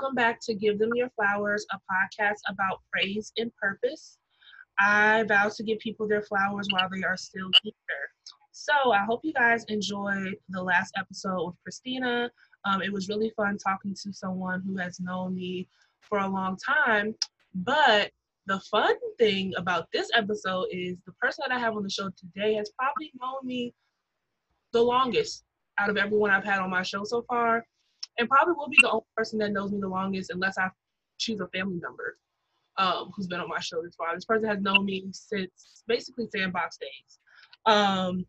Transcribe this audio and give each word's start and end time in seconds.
Welcome 0.00 0.14
back 0.14 0.40
to 0.44 0.54
Give 0.54 0.78
Them 0.78 0.92
Your 0.94 1.10
Flowers, 1.10 1.66
a 1.72 1.76
podcast 1.76 2.38
about 2.48 2.80
praise 2.90 3.34
and 3.36 3.54
purpose. 3.56 4.16
I 4.78 5.24
vow 5.24 5.50
to 5.54 5.62
give 5.62 5.78
people 5.78 6.08
their 6.08 6.22
flowers 6.22 6.66
while 6.70 6.88
they 6.90 7.02
are 7.02 7.18
still 7.18 7.50
here. 7.62 7.74
So 8.50 8.92
I 8.92 9.04
hope 9.04 9.20
you 9.24 9.34
guys 9.34 9.62
enjoyed 9.68 10.36
the 10.48 10.62
last 10.62 10.94
episode 10.96 11.44
with 11.44 11.54
Christina. 11.62 12.30
Um, 12.64 12.80
it 12.80 12.90
was 12.90 13.10
really 13.10 13.30
fun 13.36 13.58
talking 13.58 13.94
to 14.02 14.12
someone 14.14 14.62
who 14.66 14.78
has 14.78 15.00
known 15.00 15.34
me 15.34 15.68
for 16.00 16.20
a 16.20 16.28
long 16.28 16.56
time. 16.56 17.14
But 17.54 18.10
the 18.46 18.58
fun 18.70 18.94
thing 19.18 19.52
about 19.58 19.86
this 19.92 20.08
episode 20.14 20.68
is 20.72 20.96
the 21.04 21.12
person 21.20 21.44
that 21.46 21.54
I 21.54 21.60
have 21.60 21.76
on 21.76 21.82
the 21.82 21.90
show 21.90 22.08
today 22.16 22.54
has 22.54 22.70
probably 22.78 23.12
known 23.20 23.46
me 23.46 23.74
the 24.72 24.80
longest 24.80 25.44
out 25.78 25.90
of 25.90 25.98
everyone 25.98 26.30
I've 26.30 26.44
had 26.44 26.60
on 26.60 26.70
my 26.70 26.82
show 26.82 27.04
so 27.04 27.22
far 27.28 27.66
and 28.18 28.28
probably 28.28 28.54
will 28.54 28.68
be 28.68 28.78
the 28.80 28.90
only 28.90 29.04
person 29.16 29.38
that 29.38 29.52
knows 29.52 29.72
me 29.72 29.80
the 29.80 29.88
longest 29.88 30.30
unless 30.30 30.58
I 30.58 30.68
choose 31.18 31.40
a 31.40 31.48
family 31.48 31.78
member 31.80 32.18
um, 32.76 33.10
who's 33.14 33.26
been 33.26 33.40
on 33.40 33.48
my 33.48 33.60
show 33.60 33.82
this 33.82 33.94
far. 33.94 34.14
This 34.14 34.24
person 34.24 34.48
has 34.48 34.60
known 34.60 34.84
me 34.84 35.06
since 35.12 35.82
basically 35.86 36.28
sandbox 36.34 36.78
days. 36.78 37.18
Um, 37.66 38.24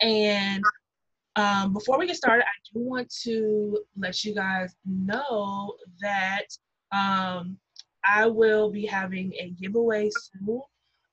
and 0.00 0.62
um, 1.36 1.72
before 1.72 1.98
we 1.98 2.06
get 2.06 2.16
started, 2.16 2.44
I 2.44 2.58
do 2.72 2.80
want 2.80 3.12
to 3.22 3.78
let 3.96 4.24
you 4.24 4.34
guys 4.34 4.74
know 4.84 5.74
that 6.00 6.46
um, 6.92 7.56
I 8.04 8.26
will 8.26 8.70
be 8.70 8.86
having 8.86 9.32
a 9.34 9.50
giveaway 9.50 10.10
soon, 10.10 10.62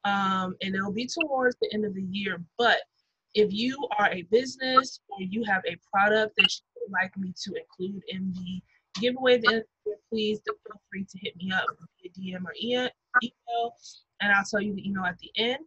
um, 0.03 0.55
and 0.61 0.75
it'll 0.75 0.91
be 0.91 1.07
towards 1.07 1.55
the 1.61 1.69
end 1.73 1.85
of 1.85 1.93
the 1.93 2.03
year. 2.03 2.41
But 2.57 2.79
if 3.35 3.51
you 3.51 3.77
are 3.99 4.09
a 4.11 4.23
business 4.31 4.99
or 5.09 5.17
you 5.21 5.43
have 5.43 5.61
a 5.67 5.77
product 5.93 6.33
that 6.37 6.47
you 6.49 6.81
would 6.81 6.91
like 6.91 7.15
me 7.17 7.33
to 7.43 7.53
include 7.53 8.01
in 8.07 8.33
the 8.33 8.61
giveaway, 8.99 9.39
then 9.43 9.61
please 10.09 10.39
feel 10.45 10.81
free 10.89 11.05
to 11.05 11.19
hit 11.19 11.35
me 11.35 11.51
up 11.51 11.65
via 12.01 12.11
DM 12.11 12.43
or 12.45 12.53
email, 12.63 13.73
and 14.21 14.31
I'll 14.31 14.45
tell 14.45 14.61
you 14.61 14.73
the 14.73 14.87
email 14.87 15.03
at 15.03 15.17
the 15.19 15.31
end. 15.37 15.59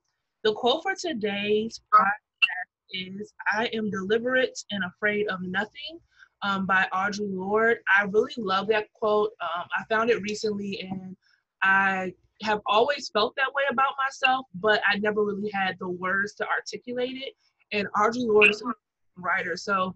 The 0.45 0.55
quote 0.55 0.83
for 0.83 0.95
today's 0.95 1.81
podcast 1.93 2.69
is 2.91 3.33
I 3.53 3.67
am 3.75 3.91
deliberate 3.91 4.59
and 4.71 4.83
afraid 4.85 5.29
of 5.29 5.43
nothing 5.43 6.01
um, 6.43 6.65
by 6.65 6.87
Audre 6.95 7.29
Lorde. 7.35 7.79
I 7.99 8.05
really 8.05 8.33
love 8.39 8.69
that 8.69 8.87
quote. 8.95 9.31
Um, 9.43 9.65
I 9.77 9.85
found 9.93 10.11
it 10.11 10.23
recently 10.23 10.81
and 10.81 11.17
I 11.63 12.15
have 12.43 12.61
always 12.67 13.11
felt 13.11 13.35
that 13.37 13.53
way 13.53 13.65
about 13.71 13.95
myself, 14.03 14.47
but 14.55 14.81
I 14.89 14.99
never 14.99 15.25
really 15.25 15.51
had 15.53 15.77
the 15.81 15.89
words 15.89 16.35
to 16.37 16.47
articulate 16.47 17.17
it. 17.17 17.35
And 17.73 17.89
Audre 17.97 18.27
Lorde 18.27 18.51
is 18.51 18.63
a 18.63 18.73
writer. 19.17 19.57
So 19.57 19.95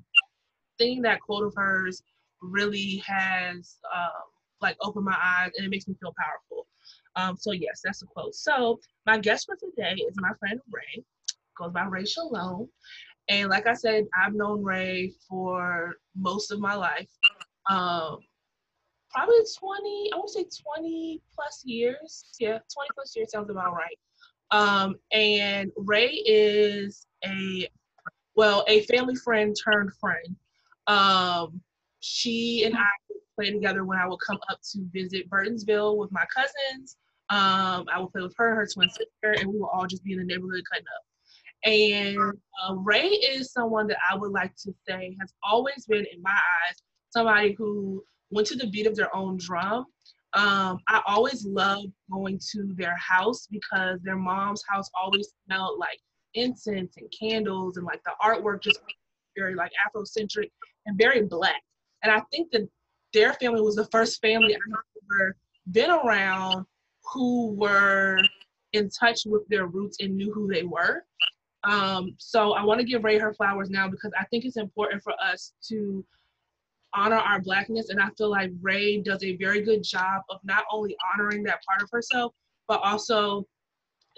seeing 0.79 1.03
that 1.03 1.21
quote 1.21 1.45
of 1.45 1.55
hers 1.57 2.03
really 2.41 3.03
has 3.07 3.79
um, 3.95 4.11
like 4.61 4.77
opened 4.81 5.05
my 5.05 5.17
eyes 5.23 5.51
and 5.57 5.67
it 5.67 5.71
makes 5.71 5.87
me 5.89 5.95
feel 6.01 6.15
powerful. 6.19 6.67
Um, 7.17 7.37
so 7.37 7.53
yes, 7.53 7.81
that's 7.85 8.03
a 8.03 8.07
quote. 8.07 8.35
So 8.35 8.81
my 9.07 9.19
guest 9.19 9.47
for 9.47 9.57
today 9.57 9.95
is 9.95 10.15
my 10.17 10.33
friend 10.39 10.61
Ray, 10.73 11.05
goes 11.57 11.73
by 11.73 11.85
Ray 11.85 12.05
Shalom. 12.05 12.69
And 13.29 13.49
like 13.49 13.67
I 13.67 13.75
said, 13.75 14.05
I've 14.21 14.35
known 14.35 14.63
Ray 14.63 15.13
for 15.29 15.95
most 16.17 16.51
of 16.51 16.61
my 16.61 16.75
life. 16.75 17.09
Um, 17.71 18.19
probably 19.11 19.37
20, 19.59 20.11
I 20.13 20.17
would 20.17 20.31
say 20.31 20.45
20 20.77 21.23
plus 21.35 21.63
years. 21.65 22.25
Yeah, 22.41 22.59
20 22.59 22.63
plus 22.95 23.15
years 23.15 23.31
sounds 23.31 23.51
about 23.51 23.75
right. 23.75 23.99
Um, 24.51 24.97
and 25.13 25.71
Ray 25.77 26.11
is 26.11 27.07
a, 27.25 27.69
well, 28.37 28.65
a 28.69 28.83
family 28.83 29.15
friend 29.15 29.55
turned 29.65 29.93
friend. 29.95 30.37
Um, 30.87 31.61
she 32.01 32.65
and 32.65 32.77
I 32.77 32.89
play 33.37 33.51
together 33.51 33.85
when 33.85 33.99
I 33.99 34.07
would 34.07 34.19
come 34.27 34.39
up 34.51 34.61
to 34.73 34.85
visit 34.93 35.31
Burtonsville 35.31 35.97
with 35.97 36.11
my 36.13 36.25
cousins. 36.35 36.97
Um, 37.31 37.87
I 37.93 37.99
would 37.99 38.13
play 38.13 38.23
with 38.23 38.35
her, 38.37 38.55
her 38.55 38.67
twin 38.67 38.91
sister, 38.91 39.33
and 39.41 39.47
we 39.53 39.59
would 39.59 39.69
all 39.69 39.87
just 39.87 40.05
be 40.05 40.13
in 40.13 40.19
the 40.19 40.25
neighborhood 40.25 40.63
cutting 40.71 40.87
up. 40.87 41.05
And 41.65 42.19
uh, 42.63 42.75
Ray 42.75 43.07
is 43.07 43.53
someone 43.53 43.87
that 43.87 43.99
I 44.11 44.17
would 44.17 44.33
like 44.33 44.55
to 44.65 44.75
say 44.87 45.17
has 45.21 45.33
always 45.45 45.87
been, 45.87 46.05
in 46.13 46.21
my 46.21 46.31
eyes, 46.31 46.77
somebody 47.11 47.55
who 47.57 48.03
went 48.31 48.49
to 48.49 48.57
the 48.57 48.67
beat 48.67 48.87
of 48.87 48.97
their 48.97 49.15
own 49.15 49.37
drum. 49.37 49.87
Um, 50.35 50.79
I 50.89 51.03
always 51.07 51.47
loved 51.47 51.93
going 52.11 52.41
to 52.53 52.75
their 52.75 52.97
house 52.97 53.47
because 53.51 54.01
their 54.03 54.17
mom's 54.17 54.65
house 54.67 54.91
always 55.01 55.29
smelled 55.47 55.79
like 55.79 56.01
incense 56.35 56.95
and 56.97 57.13
candles 57.19 57.77
and 57.77 57.87
like 57.87 58.03
the 58.05 58.13
artwork 58.23 58.63
just 58.63 58.81
very 59.37 59.55
like 59.55 59.73
Afrocentric 59.87 60.51
and 60.87 60.99
very 60.99 61.23
black. 61.23 61.63
And 62.03 62.13
I 62.13 62.21
think 62.33 62.51
that 62.53 62.69
their 63.13 63.35
family 63.35 63.61
was 63.61 63.77
the 63.77 63.87
first 63.87 64.21
family 64.21 64.55
I've 64.55 64.61
ever 65.21 65.37
been 65.71 65.91
around 65.91 66.67
who 67.13 67.53
were 67.53 68.19
in 68.73 68.89
touch 68.91 69.21
with 69.27 69.47
their 69.49 69.67
roots 69.67 69.99
and 70.01 70.17
knew 70.17 70.33
who 70.33 70.53
they 70.53 70.63
were. 70.63 71.05
Um, 71.65 72.15
so 72.19 72.53
I 72.53 72.65
want 72.65 72.81
to 72.81 72.87
give 72.87 73.05
Ray 73.05 73.19
her 73.19 73.35
flowers 73.35 73.71
now 73.71 73.89
because 73.89 74.13
I 74.19 74.25
think 74.25 74.45
it's 74.45 74.57
important 74.57 75.03
for 75.03 75.13
us 75.23 75.53
to 75.69 76.05
honor 76.95 77.17
our 77.17 77.41
blackness. 77.41 77.91
And 77.91 78.01
I 78.01 78.09
feel 78.19 78.31
like 78.31 78.51
Ray 78.61 79.01
does 79.01 79.23
a 79.23 79.37
very 79.37 79.63
good 79.63 79.83
job 79.83 80.23
of 80.29 80.41
not 80.43 80.65
only 80.71 80.97
honoring 81.15 81.43
that 81.45 81.61
part 81.67 81.83
of 81.83 81.89
herself, 81.93 82.33
but 82.67 82.81
also 82.83 83.47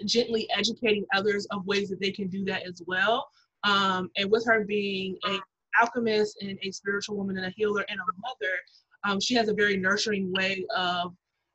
gently 0.05 0.47
educating 0.55 1.05
others 1.13 1.47
of 1.51 1.65
ways 1.65 1.89
that 1.89 1.99
they 2.01 2.11
can 2.11 2.27
do 2.27 2.43
that 2.45 2.63
as 2.67 2.81
well. 2.85 3.27
Um, 3.63 4.09
and 4.17 4.29
with 4.29 4.45
her 4.45 4.65
being 4.65 5.17
a 5.25 5.39
alchemist 5.81 6.37
and 6.41 6.57
a 6.63 6.71
spiritual 6.71 7.17
woman 7.17 7.37
and 7.37 7.45
a 7.45 7.53
healer 7.55 7.85
and 7.89 7.99
a 7.99 8.03
mother, 8.21 8.55
um, 9.03 9.19
she 9.19 9.35
has 9.35 9.49
a 9.49 9.53
very 9.53 9.77
nurturing 9.77 10.31
way 10.33 10.65
of 10.75 11.13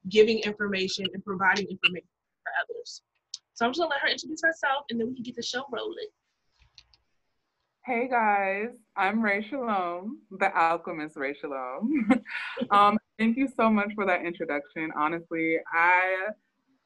giving 0.08 0.38
information 0.40 1.06
and 1.12 1.24
providing 1.24 1.66
information 1.66 2.08
for 2.42 2.52
others. 2.62 3.02
So 3.54 3.66
I'm 3.66 3.72
just 3.72 3.80
gonna 3.80 3.90
let 3.90 4.00
her 4.00 4.08
introduce 4.08 4.40
herself 4.42 4.84
and 4.90 4.98
then 4.98 5.08
we 5.08 5.14
can 5.14 5.22
get 5.22 5.36
the 5.36 5.42
show 5.42 5.64
rolling. 5.70 6.08
Hey 7.84 8.08
guys, 8.08 8.68
I'm 8.96 9.22
Ray 9.22 9.46
Shalom, 9.48 10.20
the 10.30 10.54
alchemist 10.56 11.16
Ray 11.16 11.34
Shalom. 11.40 12.08
um, 12.70 12.98
thank 13.18 13.36
you 13.36 13.48
so 13.56 13.68
much 13.70 13.90
for 13.94 14.06
that 14.06 14.24
introduction. 14.24 14.90
Honestly, 14.96 15.56
I 15.72 16.28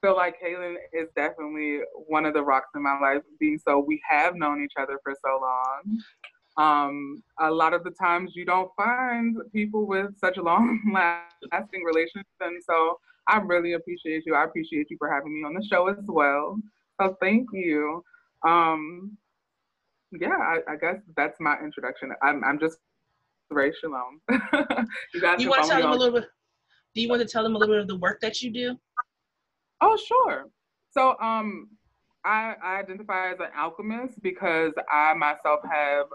feel 0.05 0.17
like 0.17 0.37
Kaylin 0.43 0.75
is 0.93 1.09
definitely 1.17 1.79
one 1.95 2.27
of 2.27 2.35
the 2.35 2.43
rocks 2.43 2.69
in 2.75 2.83
my 2.83 2.99
life, 3.01 3.23
being 3.41 3.59
so 3.59 3.79
we 3.79 4.01
have 4.09 4.35
known 4.35 4.63
each 4.63 4.75
other 4.79 4.99
for 5.03 5.15
so 5.25 5.41
long. 5.41 5.99
Um, 6.57 7.23
a 7.41 7.51
lot 7.51 7.73
of 7.73 7.85
the 7.85 7.91
times 7.91 8.33
you 8.35 8.45
don't 8.45 8.71
find 8.77 9.37
people 9.53 9.87
with 9.87 10.17
such 10.19 10.37
a 10.37 10.43
long 10.43 10.79
lasting 10.93 11.83
relationship. 11.85 12.27
And 12.41 12.63
so 12.63 12.99
I 13.29 13.39
really 13.39 13.73
appreciate 13.73 14.25
you. 14.27 14.35
I 14.35 14.45
appreciate 14.45 14.89
you 14.91 14.97
for 14.99 15.11
having 15.11 15.35
me 15.35 15.47
on 15.47 15.55
the 15.55 15.67
show 15.67 15.89
as 15.89 15.97
well. 16.07 16.59
So 17.01 17.17
thank 17.21 17.49
you. 17.53 18.05
Um, 18.47 19.17
yeah, 20.13 20.37
I, 20.37 20.59
I, 20.69 20.77
guess 20.77 20.99
that's 21.17 21.41
my 21.41 21.59
introduction. 21.61 22.13
I'm, 22.23 22.45
I'm 22.45 22.61
just 22.61 22.77
Ray 23.51 23.73
Shalom. 23.81 24.21
you 24.31 25.21
you 25.39 25.49
want 25.49 25.63
to 25.63 25.69
tell 25.69 25.81
them 25.81 25.93
a 25.93 25.97
little 25.97 26.21
bit? 26.21 26.29
Do 26.95 27.01
you 27.01 27.09
want 27.09 27.23
to 27.23 27.27
tell 27.27 27.43
them 27.43 27.57
a 27.57 27.59
little 27.59 27.75
bit 27.75 27.81
of 27.81 27.89
the 27.89 27.97
work 27.97 28.21
that 28.21 28.43
you 28.43 28.53
do? 28.53 28.77
Oh, 29.87 29.99
sure. 29.99 30.47
So, 30.93 31.15
um, 31.21 31.69
I, 32.25 32.55
I 32.63 32.79
identify 32.79 33.33
as 33.33 33.39
an 33.39 33.49
alchemist 33.55 34.23
because 34.23 34.73
I 34.91 35.13
myself 35.13 35.61
have 35.71 36.07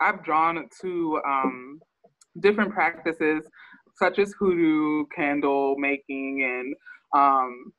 I've 0.00 0.24
drawn 0.24 0.68
to 0.80 1.20
um, 1.24 1.78
different 2.40 2.72
practices 2.72 3.44
such 3.96 4.18
as 4.18 4.34
hoodoo, 4.36 5.04
candle 5.14 5.76
making, 5.78 6.42
and 6.42 6.74
um, 7.14 7.72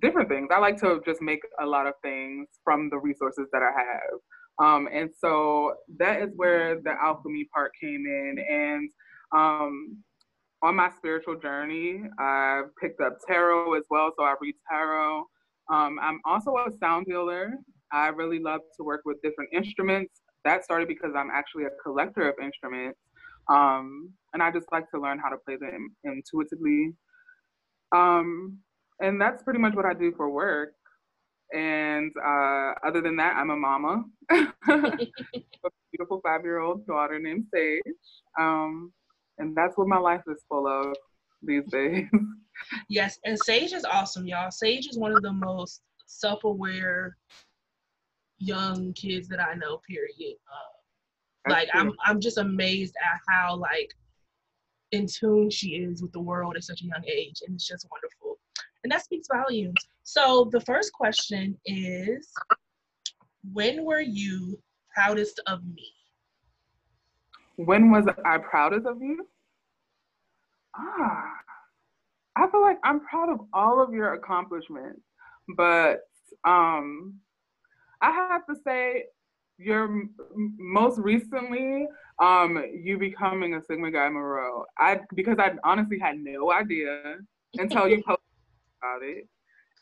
different 0.00 0.28
things. 0.28 0.48
I 0.54 0.58
like 0.58 0.78
to 0.82 1.00
just 1.04 1.20
make 1.20 1.40
a 1.60 1.66
lot 1.66 1.88
of 1.88 1.94
things 2.02 2.46
from 2.62 2.90
the 2.90 2.98
resources 2.98 3.46
that 3.52 3.62
I 3.62 3.72
have. 3.72 4.64
Um, 4.64 4.88
and 4.92 5.10
so 5.18 5.74
that 5.98 6.22
is 6.22 6.30
where 6.36 6.80
the 6.80 6.92
alchemy 7.02 7.48
part 7.52 7.72
came 7.80 8.04
in. 8.06 8.36
And 8.48 8.90
um, 9.34 10.04
on 10.62 10.76
my 10.76 10.90
spiritual 10.96 11.36
journey, 11.38 12.02
I've 12.18 12.74
picked 12.80 13.00
up 13.00 13.18
tarot 13.26 13.74
as 13.74 13.84
well. 13.90 14.12
So 14.16 14.24
I 14.24 14.34
read 14.40 14.54
tarot. 14.70 15.24
Um, 15.70 15.98
I'm 16.00 16.20
also 16.24 16.56
a 16.56 16.70
sound 16.78 17.06
healer. 17.08 17.52
I 17.92 18.08
really 18.08 18.38
love 18.38 18.60
to 18.76 18.84
work 18.84 19.02
with 19.04 19.22
different 19.22 19.50
instruments 19.52 20.22
that 20.44 20.64
started 20.64 20.88
because 20.88 21.12
I'm 21.16 21.30
actually 21.32 21.64
a 21.64 21.70
collector 21.82 22.28
of 22.28 22.34
instruments. 22.42 22.98
Um, 23.50 24.10
and 24.32 24.42
I 24.42 24.50
just 24.50 24.66
like 24.72 24.90
to 24.90 25.00
learn 25.00 25.18
how 25.18 25.28
to 25.30 25.36
play 25.36 25.56
them 25.56 25.94
intuitively. 26.04 26.92
Um, 27.94 28.58
and 29.00 29.20
that's 29.20 29.42
pretty 29.42 29.58
much 29.58 29.74
what 29.74 29.86
I 29.86 29.94
do 29.94 30.12
for 30.16 30.30
work. 30.30 30.72
And 31.54 32.12
uh, 32.22 32.72
other 32.86 33.00
than 33.00 33.16
that, 33.16 33.36
I'm 33.36 33.50
a 33.50 33.56
mama, 33.56 34.04
a 34.30 34.98
beautiful 35.90 36.20
five 36.22 36.42
year 36.44 36.58
old 36.58 36.86
daughter 36.86 37.18
named 37.18 37.46
Sage. 37.52 37.82
Um, 38.38 38.92
and 39.38 39.56
that's 39.56 39.76
what 39.76 39.88
my 39.88 39.98
life 39.98 40.22
is 40.28 40.42
full 40.48 40.66
of 40.66 40.94
these 41.42 41.64
days. 41.70 42.06
yes, 42.88 43.18
and 43.24 43.38
Sage 43.38 43.72
is 43.72 43.84
awesome, 43.84 44.26
y'all. 44.26 44.50
Sage 44.50 44.88
is 44.88 44.98
one 44.98 45.12
of 45.12 45.22
the 45.22 45.32
most 45.32 45.82
self 46.06 46.44
aware 46.44 47.16
young 48.38 48.92
kids 48.94 49.28
that 49.28 49.40
I 49.40 49.54
know. 49.54 49.80
Period. 49.88 50.36
Uh, 50.46 51.50
like 51.50 51.68
I'm 51.74 51.92
I'm 52.04 52.20
just 52.20 52.38
amazed 52.38 52.94
at 53.12 53.20
how 53.28 53.56
like 53.56 53.90
in 54.92 55.06
tune 55.06 55.50
she 55.50 55.68
is 55.68 56.02
with 56.02 56.12
the 56.12 56.20
world 56.20 56.56
at 56.56 56.64
such 56.64 56.82
a 56.82 56.84
young 56.84 57.04
age. 57.06 57.42
And 57.46 57.54
it's 57.54 57.66
just 57.66 57.86
wonderful. 57.90 58.38
And 58.84 58.92
that 58.92 59.04
speaks 59.04 59.28
volumes. 59.32 59.78
So 60.02 60.48
the 60.52 60.60
first 60.60 60.92
question 60.92 61.58
is 61.66 62.30
when 63.52 63.84
were 63.84 64.00
you 64.00 64.58
proudest 64.94 65.40
of 65.46 65.64
me? 65.66 65.92
When 67.58 67.90
was 67.90 68.06
I 68.24 68.38
proudest 68.38 68.86
of 68.86 69.02
you? 69.02 69.26
Ah, 70.76 71.32
I 72.36 72.48
feel 72.50 72.62
like 72.62 72.78
I'm 72.84 73.00
proud 73.00 73.30
of 73.30 73.40
all 73.52 73.82
of 73.82 73.92
your 73.92 74.14
accomplishments, 74.14 75.00
but 75.56 76.02
um, 76.44 77.14
I 78.00 78.12
have 78.12 78.46
to 78.46 78.54
say, 78.64 79.06
you're 79.58 80.04
most 80.36 81.00
recently 81.00 81.88
um, 82.22 82.64
you 82.72 82.96
becoming 82.96 83.54
a 83.54 83.60
Sigma 83.64 83.90
Chi 83.90 84.06
Rho. 84.06 84.64
I 84.78 85.00
because 85.16 85.38
I 85.40 85.50
honestly 85.64 85.98
had 85.98 86.16
no 86.20 86.52
idea 86.52 87.16
until 87.54 87.88
you 87.88 87.96
posted 88.06 88.22
about 88.80 89.02
it. 89.02 89.26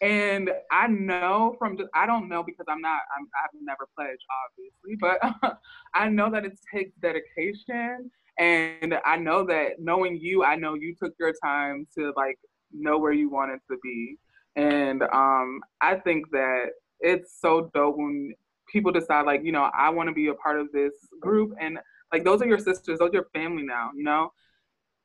And 0.02 0.50
I 0.70 0.88
know 0.88 1.56
from 1.58 1.78
I 1.94 2.06
don't 2.06 2.28
know 2.28 2.42
because 2.42 2.66
I'm 2.68 2.80
not, 2.80 3.00
I'm, 3.16 3.28
I've 3.42 3.50
never 3.60 3.88
pledged, 3.96 4.24
obviously, 4.44 4.96
but 5.00 5.58
I 5.94 6.08
know 6.08 6.30
that 6.30 6.44
it 6.44 6.58
takes 6.72 6.92
dedication. 7.00 8.10
And 8.38 8.98
I 9.06 9.16
know 9.16 9.46
that 9.46 9.80
knowing 9.80 10.18
you, 10.20 10.44
I 10.44 10.56
know 10.56 10.74
you 10.74 10.94
took 10.94 11.14
your 11.18 11.32
time 11.42 11.86
to 11.96 12.12
like 12.16 12.38
know 12.72 12.98
where 12.98 13.12
you 13.12 13.30
wanted 13.30 13.60
to 13.70 13.78
be. 13.82 14.18
And 14.56 15.02
um, 15.02 15.60
I 15.80 15.96
think 15.96 16.30
that 16.32 16.66
it's 17.00 17.40
so 17.40 17.70
dope 17.74 17.96
when 17.96 18.34
people 18.70 18.92
decide, 18.92 19.26
like, 19.26 19.42
you 19.44 19.52
know, 19.52 19.70
I 19.76 19.90
want 19.90 20.08
to 20.08 20.14
be 20.14 20.28
a 20.28 20.34
part 20.34 20.60
of 20.60 20.70
this 20.72 20.92
group. 21.20 21.54
And 21.60 21.78
like, 22.12 22.24
those 22.24 22.42
are 22.42 22.46
your 22.46 22.58
sisters, 22.58 22.98
those 22.98 23.10
are 23.10 23.14
your 23.14 23.28
family 23.34 23.62
now, 23.62 23.90
you 23.94 24.04
know? 24.04 24.32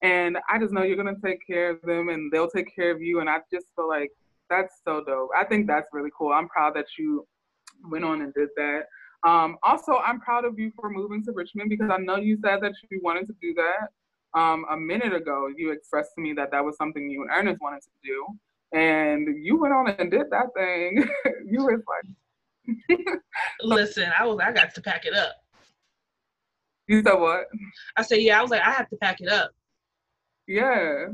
And 0.02 0.38
I 0.50 0.58
just 0.58 0.74
know 0.74 0.84
you're 0.84 1.02
to 1.02 1.16
take 1.24 1.46
care 1.46 1.70
of 1.70 1.82
them 1.84 2.10
and 2.10 2.32
they'll 2.32 2.50
take 2.50 2.74
care 2.76 2.92
of 2.92 3.02
you. 3.02 3.20
And 3.20 3.30
I 3.30 3.38
just 3.54 3.68
feel 3.76 3.88
like 3.88 4.12
that's 4.52 4.82
so 4.86 5.04
dope. 5.04 5.30
I 5.36 5.46
think 5.46 5.66
that's 5.66 5.88
really 5.94 6.12
cool. 6.16 6.32
I'm 6.32 6.50
proud 6.50 6.76
that 6.76 6.86
you 7.00 7.26
went 7.90 8.06
on 8.06 8.22
and 8.22 8.34
did 8.34 8.50
that. 8.58 8.82
Um, 9.24 9.58
also, 9.64 9.98
I'm 9.98 10.20
proud 10.20 10.46
of 10.46 10.60
you 10.60 10.72
for 10.76 10.90
moving 10.90 11.24
to 11.26 11.32
Richmond 11.32 11.70
because 11.70 11.90
I 11.92 11.98
know 11.98 12.18
you 12.18 12.38
said 12.44 12.60
that 12.62 12.74
you 12.90 13.00
wanted 13.04 13.28
to 13.28 13.34
do 13.42 13.54
that. 13.56 14.40
Um, 14.40 14.66
a 14.72 14.78
minute 14.78 15.14
ago, 15.14 15.48
you 15.56 15.72
expressed 15.72 16.12
to 16.16 16.22
me 16.22 16.34
that 16.34 16.52
that 16.52 16.64
was 16.64 16.76
something 16.78 17.10
you 17.10 17.22
and 17.22 17.32
Ernest 17.32 17.62
wanted 17.62 17.82
to 17.82 17.90
do, 18.04 18.78
and 18.78 19.44
you 19.44 19.60
went 19.60 19.74
on 19.74 19.90
and 19.90 20.10
did 20.10 20.28
that 20.32 20.48
thing. 20.56 21.04
you 21.46 21.64
were 21.64 21.84
like, 21.88 23.00
"Listen, 23.62 24.12
I 24.18 24.26
was 24.26 24.40
I 24.40 24.52
got 24.54 24.74
to 24.76 24.82
pack 24.82 25.06
it 25.06 25.14
up." 25.14 25.34
You 26.88 27.04
said 27.04 27.16
what? 27.16 27.46
I 27.98 28.02
said, 28.04 28.22
"Yeah, 28.22 28.40
I 28.40 28.42
was 28.42 28.52
like, 28.52 28.62
I 28.62 28.72
have 28.72 28.90
to 28.90 28.98
pack 28.98 29.20
it 29.20 29.28
up." 29.28 29.52
Yeah, 30.48 31.08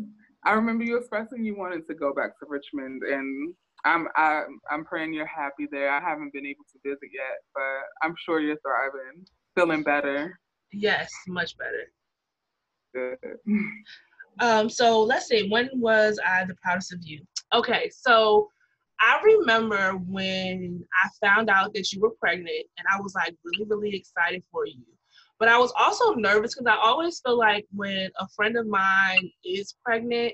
I 0.46 0.54
remember 0.54 0.84
you 0.84 0.98
expressing 0.98 1.44
you 1.44 1.58
wanted 1.58 1.88
to 1.88 1.96
go 1.96 2.14
back 2.14 2.40
to 2.40 2.46
Richmond, 2.48 3.04
and 3.04 3.54
I'm 3.86 4.08
I, 4.16 4.44
am 4.44 4.60
i 4.72 4.74
am 4.74 4.86
praying 4.86 5.14
you're 5.14 5.26
happy 5.26 5.68
there. 5.72 5.92
I 5.92 6.00
haven't 6.00 6.34
been 6.34 6.46
able 6.46 6.66
to 6.72 6.90
visit 6.90 7.10
yet, 7.14 7.40
but 7.54 8.06
I'm 8.06 8.16
sure 8.18 8.40
you're 8.40 8.58
thriving, 8.58 9.26
feeling 9.56 9.84
better. 9.84 10.40
Yes, 10.72 11.10
much 11.28 11.58
better. 11.58 11.92
Good. 12.94 13.38
Um, 14.40 14.70
so 14.70 15.02
let's 15.02 15.28
see, 15.28 15.50
when 15.50 15.68
was 15.74 16.20
I 16.24 16.46
the 16.46 16.56
proudest 16.62 16.94
of 16.94 17.00
you? 17.02 17.22
Okay, 17.56 17.90
so 17.92 18.50
I 19.00 19.20
remember 19.24 19.94
when 19.94 20.84
I 21.04 21.10
found 21.26 21.50
out 21.50 21.74
that 21.74 21.92
you 21.92 22.02
were 22.02 22.12
pregnant, 22.20 22.66
and 22.78 22.88
I 22.92 23.02
was 23.02 23.16
like 23.16 23.36
really, 23.44 23.66
really 23.68 23.96
excited 23.96 24.44
for 24.52 24.66
you. 24.66 24.84
But 25.40 25.50
I 25.50 25.58
was 25.58 25.72
also 25.78 26.14
nervous 26.14 26.56
because 26.56 26.68
I 26.68 26.78
always 26.82 27.20
feel 27.20 27.38
like 27.38 27.66
when 27.72 28.10
a 28.20 28.28
friend 28.30 28.58
of 28.58 28.68
mine 28.68 29.32
is 29.46 29.76
pregnant, 29.86 30.34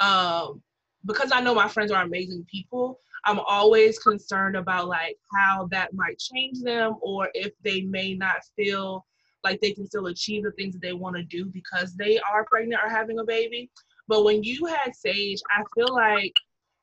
um, 0.00 0.62
because 1.06 1.32
I 1.32 1.40
know 1.40 1.54
my 1.54 1.68
friends 1.68 1.90
are 1.90 2.02
amazing 2.02 2.46
people, 2.50 2.98
I'm 3.24 3.40
always 3.40 3.98
concerned 3.98 4.56
about 4.56 4.88
like 4.88 5.16
how 5.34 5.68
that 5.70 5.94
might 5.94 6.18
change 6.18 6.60
them 6.60 6.96
or 7.00 7.28
if 7.34 7.52
they 7.62 7.82
may 7.82 8.14
not 8.14 8.44
feel 8.56 9.06
like 9.44 9.60
they 9.60 9.72
can 9.72 9.86
still 9.86 10.06
achieve 10.06 10.44
the 10.44 10.52
things 10.52 10.74
that 10.74 10.82
they 10.82 10.92
want 10.92 11.16
to 11.16 11.22
do 11.22 11.46
because 11.46 11.94
they 11.94 12.18
are 12.30 12.44
pregnant 12.44 12.80
or 12.84 12.90
having 12.90 13.18
a 13.18 13.24
baby. 13.24 13.70
But 14.08 14.24
when 14.24 14.42
you 14.42 14.66
had 14.66 14.94
Sage, 14.94 15.40
I 15.50 15.62
feel 15.74 15.94
like 15.94 16.34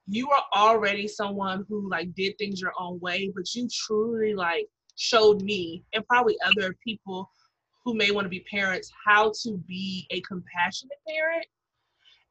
you 0.07 0.27
were 0.27 0.41
already 0.53 1.07
someone 1.07 1.65
who 1.69 1.89
like 1.89 2.13
did 2.15 2.37
things 2.37 2.61
your 2.61 2.73
own 2.79 2.99
way, 2.99 3.31
but 3.35 3.53
you 3.53 3.67
truly 3.71 4.33
like 4.33 4.67
showed 4.95 5.41
me 5.41 5.83
and 5.93 6.05
probably 6.07 6.37
other 6.45 6.75
people 6.83 7.29
who 7.89 7.95
may 7.95 8.11
want 8.11 8.23
to 8.25 8.29
be 8.29 8.45
parents 8.51 8.91
how 9.03 9.31
to 9.41 9.57
be 9.67 10.05
a 10.11 10.21
compassionate 10.21 10.99
parent. 11.07 11.45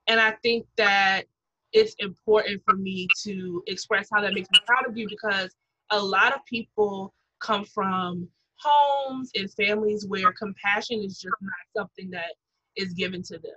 And 0.07 0.21
I 0.21 0.33
think 0.43 0.67
that 0.77 1.25
it's 1.73 1.95
important 1.99 2.63
for 2.65 2.77
me 2.77 3.09
to 3.25 3.63
express 3.67 4.09
how 4.13 4.21
that 4.21 4.35
makes 4.35 4.49
me 4.53 4.61
proud 4.67 4.89
of 4.89 4.97
you 4.97 5.09
because 5.09 5.55
a 5.91 5.99
lot 5.99 6.33
of 6.33 6.45
people 6.47 7.13
come 7.41 7.65
from 7.65 8.29
homes 8.61 9.31
and 9.35 9.53
families 9.55 10.07
where 10.07 10.33
compassion 10.33 11.01
is 11.01 11.19
just 11.19 11.35
not 11.41 11.53
something 11.77 12.09
that 12.11 12.35
is 12.77 12.93
given 12.93 13.23
to 13.25 13.35
them. 13.35 13.53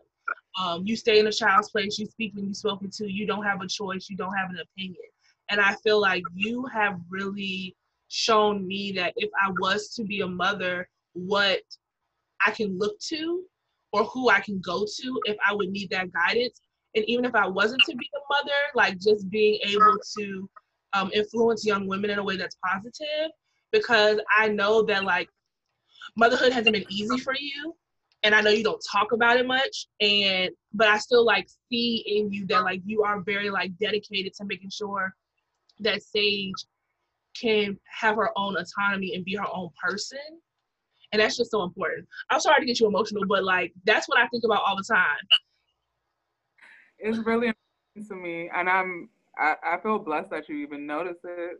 Um, 0.60 0.82
you 0.84 0.96
stay 0.96 1.20
in 1.20 1.28
a 1.28 1.32
child's 1.32 1.70
place, 1.70 2.00
you 2.00 2.08
speak 2.08 2.34
when 2.34 2.46
you're 2.46 2.54
spoken 2.54 2.90
to, 2.98 3.12
you 3.12 3.28
don't 3.28 3.44
have 3.44 3.62
a 3.62 3.68
choice, 3.68 4.08
you 4.10 4.18
don't 4.18 4.36
have 4.36 4.50
an 4.50 4.58
opinion. 4.60 5.04
And 5.50 5.62
I 5.62 5.76
feel 5.84 6.02
like 6.02 6.24
you 6.34 6.66
have 6.74 7.00
really 7.10 7.76
shown 8.08 8.68
me 8.68 8.92
that 8.94 9.14
if 9.18 9.30
I 9.42 9.52
was 9.60 9.94
to 9.96 10.04
be 10.04 10.22
a 10.22 10.28
mother, 10.28 10.90
what 11.14 11.62
I 12.46 12.52
can 12.52 12.78
look 12.78 13.00
to 13.10 13.44
or 13.94 14.04
who 14.06 14.30
I 14.30 14.40
can 14.40 14.60
go 14.60 14.86
to 14.86 15.20
if 15.26 15.38
I 15.48 15.54
would 15.54 15.70
need 15.70 15.90
that 15.92 16.12
guidance. 16.12 16.62
And 16.96 17.06
even 17.06 17.26
if 17.26 17.36
I 17.36 17.48
wasn't 17.48 17.82
to 17.90 17.96
be 17.96 18.10
a 18.16 18.34
mother, 18.34 18.58
like 18.76 19.00
just 19.00 19.30
being 19.30 19.60
able 19.64 19.98
to 20.18 20.50
um, 20.94 21.12
influence 21.14 21.66
young 21.66 21.88
women 21.88 22.10
in 22.10 22.20
a 22.20 22.24
way 22.24 22.38
that's 22.38 22.58
positive, 22.66 23.32
because 23.72 24.20
I 24.38 24.50
know 24.50 24.84
that 24.84 25.04
like 25.04 25.30
motherhood 26.18 26.52
hasn't 26.52 26.74
been 26.74 26.86
easy 26.90 27.18
for 27.20 27.34
you. 27.40 27.76
And 28.24 28.36
I 28.36 28.42
know 28.42 28.52
you 28.52 28.64
don't 28.64 28.84
talk 28.92 29.14
about 29.14 29.38
it 29.38 29.48
much, 29.48 29.88
and 30.00 30.52
but 30.74 30.88
I 30.88 31.00
still 31.00 31.26
like 31.26 31.48
see 31.72 32.04
in 32.06 32.32
you 32.32 32.46
that 32.48 32.64
like 32.64 32.82
you 32.86 33.02
are 33.02 33.22
very 33.22 33.50
like 33.50 33.72
dedicated 33.80 34.34
to 34.36 34.46
making 34.46 34.70
sure 34.70 35.12
that 35.80 36.04
Sage 36.04 36.54
can 37.40 37.80
have 37.90 38.18
her 38.18 38.30
own 38.38 38.58
autonomy 38.58 39.16
and 39.16 39.26
be 39.26 39.36
her 39.36 39.48
own 39.52 39.70
person 39.84 40.20
and 41.12 41.22
that's 41.22 41.38
just 41.38 41.52
so 41.52 41.64
important. 41.64 42.08
I'm 42.30 42.40
sorry 42.40 42.60
to 42.62 42.66
get 42.66 42.80
you 42.80 42.88
emotional, 42.88 43.24
but 43.28 43.44
like 43.44 43.74
that's 43.86 44.08
what 44.08 44.18
I 44.18 44.28
think 44.28 44.44
about 44.44 44.64
all 44.66 44.76
the 44.76 44.84
time. 44.84 45.18
It's 47.00 47.18
really 47.20 47.48
important 47.48 48.08
to 48.10 48.16
me, 48.16 48.50
and 48.56 48.70
I'm 48.70 49.10
I, 49.38 49.56
I 49.64 49.78
feel 49.82 50.00
blessed 50.00 50.30
that 50.32 50.48
you 50.50 50.58
even 50.58 50.86
notice 50.86 51.18
it. 51.24 51.58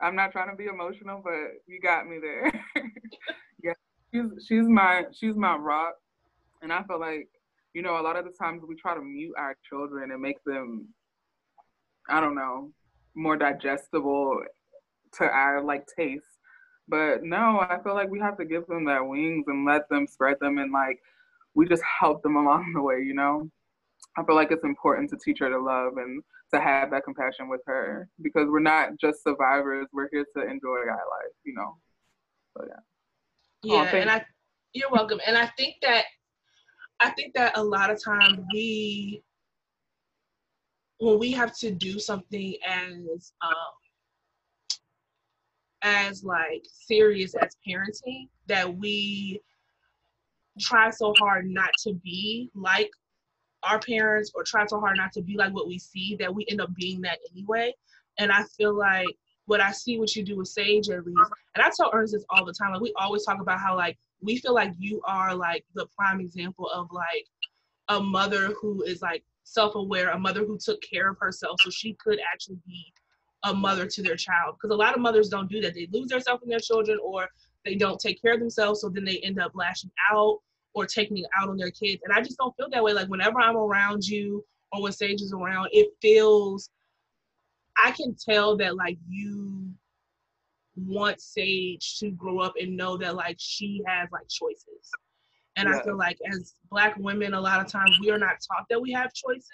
I'm 0.00 0.16
not 0.16 0.32
trying 0.32 0.50
to 0.50 0.56
be 0.56 0.66
emotional, 0.66 1.20
but 1.22 1.60
you 1.66 1.80
got 1.80 2.06
me 2.06 2.18
there. 2.20 2.52
yeah, 3.62 3.72
she's 4.12 4.46
she's 4.46 4.68
my 4.68 5.04
she's 5.12 5.36
my 5.36 5.56
rock, 5.56 5.94
and 6.62 6.72
I 6.72 6.82
feel 6.84 7.00
like 7.00 7.28
you 7.74 7.82
know 7.82 8.00
a 8.00 8.02
lot 8.02 8.16
of 8.16 8.24
the 8.24 8.32
times 8.32 8.62
we 8.66 8.74
try 8.76 8.94
to 8.94 9.02
mute 9.02 9.34
our 9.38 9.56
children 9.68 10.10
and 10.10 10.20
make 10.20 10.42
them, 10.44 10.88
I 12.08 12.20
don't 12.20 12.34
know, 12.34 12.72
more 13.14 13.36
digestible 13.36 14.42
to 15.12 15.24
our 15.24 15.62
like 15.62 15.86
taste 15.96 16.24
but 16.90 17.22
no, 17.22 17.60
I 17.60 17.78
feel 17.82 17.94
like 17.94 18.10
we 18.10 18.18
have 18.18 18.36
to 18.38 18.44
give 18.44 18.66
them 18.66 18.84
that 18.86 19.06
wings 19.06 19.44
and 19.46 19.64
let 19.64 19.88
them 19.88 20.06
spread 20.06 20.36
them 20.40 20.58
and 20.58 20.72
like 20.72 21.00
we 21.54 21.66
just 21.66 21.82
help 22.00 22.22
them 22.22 22.36
along 22.42 22.72
the 22.74 22.82
way, 22.82 23.00
you 23.00 23.14
know? 23.14 23.48
I 24.18 24.24
feel 24.24 24.34
like 24.34 24.50
it's 24.50 24.64
important 24.64 25.08
to 25.10 25.16
teach 25.24 25.38
her 25.38 25.48
to 25.48 25.58
love 25.58 25.96
and 25.96 26.22
to 26.52 26.60
have 26.60 26.90
that 26.90 27.04
compassion 27.04 27.48
with 27.48 27.60
her 27.66 28.08
because 28.22 28.48
we're 28.48 28.58
not 28.58 28.98
just 29.00 29.22
survivors, 29.22 29.86
we're 29.92 30.08
here 30.10 30.26
to 30.36 30.42
enjoy 30.42 30.78
our 30.80 30.88
life, 30.88 31.34
you 31.44 31.54
know. 31.54 31.76
So 32.56 32.64
yeah. 32.66 32.80
Yeah, 33.62 33.90
oh, 33.92 33.96
and 33.96 34.10
I 34.10 34.24
you're 34.72 34.90
welcome. 34.90 35.20
And 35.26 35.36
I 35.36 35.46
think 35.56 35.76
that 35.82 36.04
I 37.00 37.10
think 37.10 37.34
that 37.34 37.56
a 37.56 37.62
lot 37.62 37.90
of 37.90 38.02
times 38.02 38.40
we 38.52 39.22
when 40.98 41.18
we 41.18 41.32
have 41.32 41.56
to 41.58 41.70
do 41.70 41.98
something 41.98 42.54
as 42.66 43.32
um, 43.42 43.52
as 45.82 46.24
like 46.24 46.64
serious 46.70 47.34
as 47.34 47.56
parenting 47.66 48.28
that 48.46 48.76
we 48.76 49.40
try 50.60 50.90
so 50.90 51.14
hard 51.18 51.48
not 51.48 51.70
to 51.82 51.94
be 51.94 52.50
like 52.54 52.90
our 53.62 53.78
parents 53.78 54.32
or 54.34 54.42
try 54.42 54.66
so 54.66 54.80
hard 54.80 54.96
not 54.96 55.12
to 55.12 55.22
be 55.22 55.36
like 55.36 55.52
what 55.54 55.68
we 55.68 55.78
see 55.78 56.16
that 56.18 56.34
we 56.34 56.46
end 56.50 56.60
up 56.60 56.74
being 56.74 57.00
that 57.00 57.18
anyway. 57.32 57.72
And 58.18 58.32
I 58.32 58.44
feel 58.56 58.74
like 58.76 59.06
what 59.46 59.60
I 59.60 59.72
see 59.72 59.98
what 59.98 60.14
you 60.14 60.24
do 60.24 60.36
with 60.36 60.48
Sage 60.48 60.88
at 60.90 61.04
least, 61.04 61.30
and 61.54 61.64
I 61.64 61.70
tell 61.76 61.90
Ernest 61.92 62.14
this 62.14 62.24
all 62.30 62.44
the 62.44 62.52
time, 62.52 62.72
like 62.72 62.82
we 62.82 62.92
always 62.98 63.24
talk 63.24 63.40
about 63.40 63.60
how 63.60 63.76
like 63.76 63.98
we 64.20 64.36
feel 64.36 64.54
like 64.54 64.72
you 64.78 65.00
are 65.04 65.34
like 65.34 65.64
the 65.74 65.86
prime 65.96 66.20
example 66.20 66.68
of 66.68 66.88
like 66.92 67.26
a 67.88 68.00
mother 68.00 68.54
who 68.60 68.82
is 68.82 69.02
like 69.02 69.24
self-aware, 69.44 70.10
a 70.10 70.18
mother 70.18 70.44
who 70.44 70.58
took 70.58 70.80
care 70.82 71.10
of 71.10 71.16
herself 71.20 71.56
so 71.62 71.70
she 71.70 71.94
could 71.94 72.20
actually 72.32 72.58
be 72.66 72.92
a 73.44 73.54
mother 73.54 73.86
to 73.86 74.02
their 74.02 74.16
child 74.16 74.54
because 74.56 74.74
a 74.74 74.78
lot 74.78 74.94
of 74.94 75.00
mothers 75.00 75.28
don't 75.28 75.50
do 75.50 75.60
that 75.60 75.74
they 75.74 75.88
lose 75.92 76.08
themselves 76.08 76.42
in 76.42 76.48
their 76.48 76.60
children 76.60 76.98
or 77.02 77.26
they 77.64 77.74
don't 77.74 77.98
take 77.98 78.20
care 78.20 78.34
of 78.34 78.40
themselves 78.40 78.80
so 78.80 78.88
then 78.88 79.04
they 79.04 79.18
end 79.18 79.40
up 79.40 79.52
lashing 79.54 79.90
out 80.12 80.40
or 80.74 80.86
taking 80.86 81.24
out 81.38 81.48
on 81.48 81.56
their 81.56 81.70
kids. 81.70 82.02
And 82.04 82.12
I 82.12 82.20
just 82.20 82.38
don't 82.38 82.54
feel 82.56 82.68
that 82.70 82.82
way. 82.82 82.92
Like 82.92 83.08
whenever 83.08 83.40
I'm 83.40 83.56
around 83.56 84.06
you 84.06 84.44
or 84.72 84.82
when 84.82 84.92
Sage 84.92 85.20
is 85.20 85.32
around, 85.32 85.68
it 85.72 85.88
feels 86.00 86.70
I 87.82 87.90
can 87.92 88.14
tell 88.14 88.56
that 88.58 88.76
like 88.76 88.98
you 89.08 89.70
want 90.76 91.20
Sage 91.20 91.98
to 91.98 92.10
grow 92.10 92.40
up 92.40 92.54
and 92.60 92.76
know 92.76 92.96
that 92.98 93.14
like 93.14 93.36
she 93.38 93.82
has 93.86 94.08
like 94.12 94.28
choices. 94.28 94.90
And 95.56 95.68
yeah. 95.68 95.78
I 95.78 95.82
feel 95.82 95.96
like 95.96 96.18
as 96.32 96.54
black 96.70 96.96
women, 96.98 97.34
a 97.34 97.40
lot 97.40 97.60
of 97.60 97.66
times 97.66 97.98
we 98.00 98.10
are 98.10 98.18
not 98.18 98.36
taught 98.46 98.66
that 98.70 98.80
we 98.80 98.92
have 98.92 99.12
choices. 99.12 99.48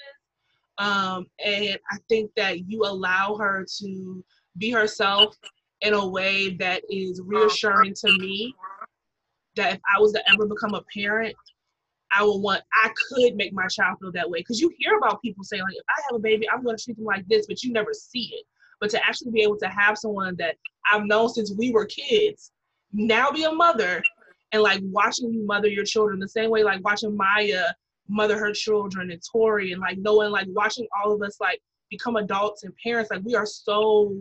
Um, 0.79 1.27
and 1.45 1.79
I 1.91 1.97
think 2.09 2.31
that 2.37 2.69
you 2.69 2.85
allow 2.85 3.37
her 3.37 3.67
to 3.79 4.25
be 4.59 4.71
herself 4.71 5.37
in 5.81 5.95
a 5.95 6.07
way 6.07 6.51
that 6.51 6.83
is 6.91 7.21
reassuring 7.25 7.95
to 7.95 8.19
me 8.19 8.55
that 9.57 9.75
if 9.75 9.81
I 9.95 10.01
was 10.01 10.13
to 10.13 10.31
ever 10.31 10.47
become 10.47 10.75
a 10.75 10.83
parent, 10.95 11.35
I 12.13 12.23
would 12.23 12.39
want 12.39 12.63
I 12.83 12.91
could 13.09 13.37
make 13.37 13.53
my 13.53 13.67
child 13.67 13.99
feel 14.01 14.13
that 14.13 14.29
way. 14.29 14.41
Because 14.41 14.61
you 14.61 14.73
hear 14.79 14.97
about 14.97 15.23
people 15.23 15.45
saying 15.45 15.63
like, 15.63 15.75
if 15.75 15.85
I 15.89 16.01
have 16.11 16.17
a 16.17 16.23
baby, 16.23 16.49
I'm 16.49 16.63
going 16.63 16.77
to 16.77 16.83
treat 16.83 16.97
them 16.97 17.05
like 17.05 17.27
this, 17.29 17.47
but 17.47 17.63
you 17.63 17.73
never 17.73 17.93
see 17.93 18.31
it. 18.35 18.45
But 18.81 18.91
to 18.91 19.05
actually 19.05 19.33
be 19.33 19.43
able 19.43 19.59
to 19.59 19.69
have 19.69 19.99
someone 19.99 20.37
that 20.37 20.57
I've 20.91 21.05
known 21.05 21.31
since 21.31 21.55
we 21.57 21.71
were 21.71 21.87
kids, 21.87 22.53
now 22.93 23.31
be 23.31 23.45
a 23.45 23.53
mother, 23.53 24.03
and 24.53 24.63
like 24.63 24.81
watching 24.85 25.33
you 25.33 25.45
mother 25.45 25.69
your 25.69 25.85
children 25.85 26.21
the 26.21 26.29
same 26.29 26.51
way 26.51 26.63
like 26.63 26.85
watching 26.85 27.17
Maya 27.17 27.65
mother 28.09 28.39
her 28.39 28.53
children 28.53 29.11
and 29.11 29.23
Tori 29.31 29.73
and 29.73 29.81
like 29.81 29.99
knowing 29.99 30.31
like 30.31 30.47
watching 30.51 30.87
all 30.97 31.13
of 31.13 31.23
us 31.23 31.37
like 31.41 31.61
become 31.91 32.17
adults 32.17 32.65
and 32.65 32.73
parents 32.83 33.11
like 33.11 33.23
we 33.25 33.35
are 33.35 33.47
so 33.47 34.17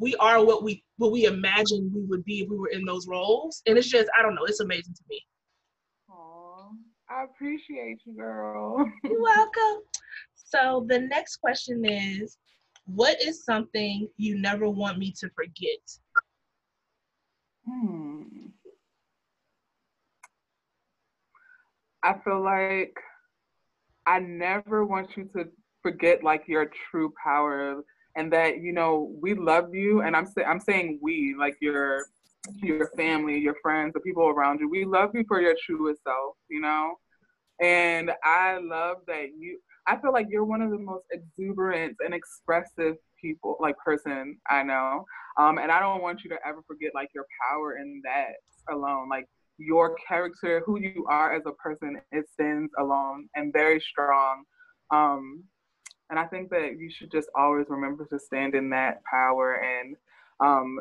we 0.00 0.16
are 0.16 0.42
what 0.44 0.64
we 0.64 0.82
what 0.96 1.12
we 1.12 1.26
imagined 1.26 1.92
we 1.94 2.02
would 2.06 2.24
be 2.24 2.40
if 2.40 2.48
we 2.48 2.56
were 2.56 2.68
in 2.68 2.84
those 2.84 3.06
roles. 3.06 3.62
And 3.66 3.78
it's 3.78 3.88
just 3.88 4.08
I 4.18 4.22
don't 4.22 4.34
know, 4.34 4.44
it's 4.44 4.60
amazing 4.60 4.94
to 4.94 5.02
me. 5.08 5.24
Aww, 6.10 6.70
I 7.08 7.24
appreciate 7.24 8.00
you, 8.04 8.14
girl. 8.14 8.84
You're 9.04 9.22
welcome. 9.22 9.82
So 10.34 10.84
the 10.88 10.98
next 10.98 11.36
question 11.36 11.84
is 11.84 12.38
what 12.86 13.22
is 13.22 13.44
something 13.44 14.08
you 14.16 14.40
never 14.40 14.68
want 14.68 14.98
me 14.98 15.12
to 15.20 15.30
forget? 15.30 15.78
Hmm. 17.68 18.22
I 22.02 22.14
feel 22.24 22.42
like 22.42 22.96
I 24.10 24.18
never 24.18 24.84
want 24.84 25.16
you 25.16 25.30
to 25.36 25.44
forget 25.84 26.24
like 26.24 26.42
your 26.48 26.68
true 26.90 27.14
power 27.22 27.84
and 28.16 28.32
that 28.32 28.60
you 28.60 28.72
know 28.72 29.14
we 29.22 29.34
love 29.34 29.72
you 29.72 30.00
and 30.02 30.16
i'm 30.16 30.26
say, 30.26 30.42
i'm 30.42 30.58
saying 30.58 30.98
we 31.00 31.36
like 31.38 31.56
your 31.60 32.02
your 32.56 32.90
family 32.96 33.38
your 33.38 33.54
friends 33.62 33.92
the 33.94 34.00
people 34.00 34.26
around 34.26 34.58
you. 34.58 34.68
We 34.68 34.84
love 34.84 35.10
you 35.14 35.24
for 35.28 35.40
your 35.40 35.54
truest 35.64 36.02
self 36.02 36.34
you 36.48 36.60
know? 36.60 36.94
And 37.62 38.10
i 38.24 38.58
love 38.58 38.96
that 39.06 39.28
you 39.38 39.60
i 39.86 39.96
feel 39.96 40.12
like 40.12 40.26
you're 40.28 40.44
one 40.44 40.60
of 40.60 40.72
the 40.72 40.78
most 40.78 41.04
exuberant 41.12 41.96
and 42.04 42.12
expressive 42.12 42.96
people 43.22 43.58
like 43.60 43.76
person 43.78 44.38
i 44.50 44.64
know. 44.64 45.04
Um 45.38 45.58
and 45.58 45.70
i 45.70 45.78
don't 45.78 46.02
want 46.02 46.24
you 46.24 46.30
to 46.30 46.38
ever 46.44 46.62
forget 46.66 46.90
like 46.96 47.10
your 47.14 47.26
power 47.48 47.76
in 47.76 48.02
that 48.04 48.74
alone. 48.74 49.08
Like 49.08 49.26
your 49.60 49.94
character 50.08 50.62
who 50.64 50.80
you 50.80 51.06
are 51.08 51.34
as 51.34 51.42
a 51.46 51.52
person 51.52 52.00
it 52.12 52.24
stands 52.32 52.72
alone 52.78 53.28
and 53.34 53.52
very 53.52 53.80
strong 53.80 54.42
um 54.90 55.44
and 56.10 56.18
I 56.18 56.26
think 56.26 56.50
that 56.50 56.76
you 56.78 56.90
should 56.90 57.10
just 57.10 57.28
always 57.36 57.66
remember 57.68 58.04
to 58.06 58.18
stand 58.18 58.54
in 58.56 58.68
that 58.70 59.02
power. 59.04 59.62
And 59.62 59.96
um, 60.40 60.78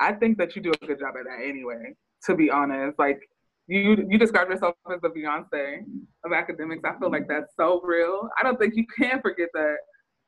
I 0.00 0.12
think 0.12 0.38
that 0.38 0.56
you 0.56 0.62
do 0.62 0.72
a 0.72 0.86
good 0.86 0.98
job 0.98 1.14
at 1.18 1.24
that 1.24 1.48
anyway, 1.48 1.94
to 2.24 2.34
be 2.34 2.50
honest. 2.50 2.98
Like 2.98 3.20
you 3.68 4.04
you 4.08 4.18
describe 4.18 4.50
yourself 4.50 4.74
as 4.92 5.00
the 5.00 5.08
Beyonce 5.08 5.84
of 6.24 6.32
academics. 6.32 6.82
I 6.84 6.98
feel 6.98 7.12
like 7.12 7.28
that's 7.28 7.54
so 7.56 7.80
real. 7.84 8.28
I 8.38 8.42
don't 8.42 8.58
think 8.58 8.74
you 8.74 8.84
can 8.98 9.22
forget 9.22 9.48
that. 9.54 9.76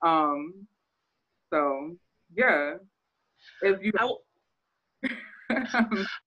Um, 0.07 0.67
so 1.53 1.97
yeah. 2.35 2.75
If 3.61 3.83
you 3.83 3.93
I 3.99 4.09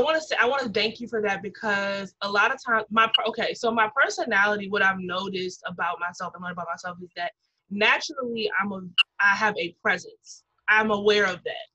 want 0.00 0.16
to 0.16 0.22
say 0.22 0.36
I 0.38 0.46
want 0.46 0.62
to 0.62 0.68
thank 0.68 1.00
you 1.00 1.08
for 1.08 1.22
that 1.22 1.42
because 1.42 2.14
a 2.22 2.30
lot 2.30 2.52
of 2.52 2.58
times 2.64 2.84
my 2.90 3.10
okay, 3.28 3.54
so 3.54 3.70
my 3.70 3.88
personality, 3.94 4.68
what 4.68 4.82
I've 4.82 5.00
noticed 5.00 5.62
about 5.66 5.98
myself 6.00 6.34
and 6.34 6.42
learned 6.42 6.54
about 6.54 6.68
myself 6.70 6.98
is 7.02 7.10
that 7.16 7.32
naturally 7.70 8.50
I'm 8.60 8.72
a 8.72 8.80
I 9.20 9.36
have 9.36 9.56
a 9.58 9.74
presence. 9.82 10.44
I'm 10.68 10.90
aware 10.90 11.24
of 11.24 11.42
that, 11.44 11.68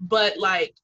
but 0.00 0.36
like 0.38 0.74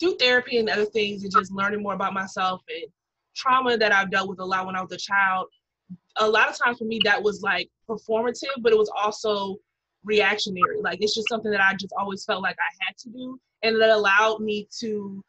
through 0.00 0.16
therapy 0.16 0.58
and 0.58 0.68
other 0.68 0.86
things 0.86 1.22
and 1.22 1.32
just 1.32 1.52
learning 1.52 1.82
more 1.82 1.94
about 1.94 2.12
myself 2.12 2.62
and 2.68 2.90
trauma 3.36 3.76
that 3.76 3.92
I've 3.92 4.10
dealt 4.10 4.28
with 4.28 4.40
a 4.40 4.44
lot 4.44 4.66
when 4.66 4.76
I 4.76 4.82
was 4.82 4.92
a 4.92 4.96
child, 4.96 5.46
a 6.16 6.28
lot 6.28 6.48
of 6.48 6.58
times 6.58 6.78
for 6.78 6.84
me 6.84 7.00
that 7.04 7.22
was 7.22 7.42
like 7.42 7.68
performative, 7.88 8.60
but 8.60 8.72
it 8.72 8.78
was 8.78 8.90
also 8.96 9.56
reactionary. 10.04 10.80
Like 10.80 10.98
it's 11.00 11.14
just 11.14 11.28
something 11.28 11.50
that 11.50 11.60
I 11.60 11.74
just 11.74 11.92
always 11.98 12.24
felt 12.24 12.42
like 12.42 12.56
I 12.58 12.84
had 12.86 12.96
to 12.98 13.10
do, 13.10 13.38
and 13.62 13.76
it 13.76 13.90
allowed 13.90 14.40
me 14.40 14.68
to 14.80 15.24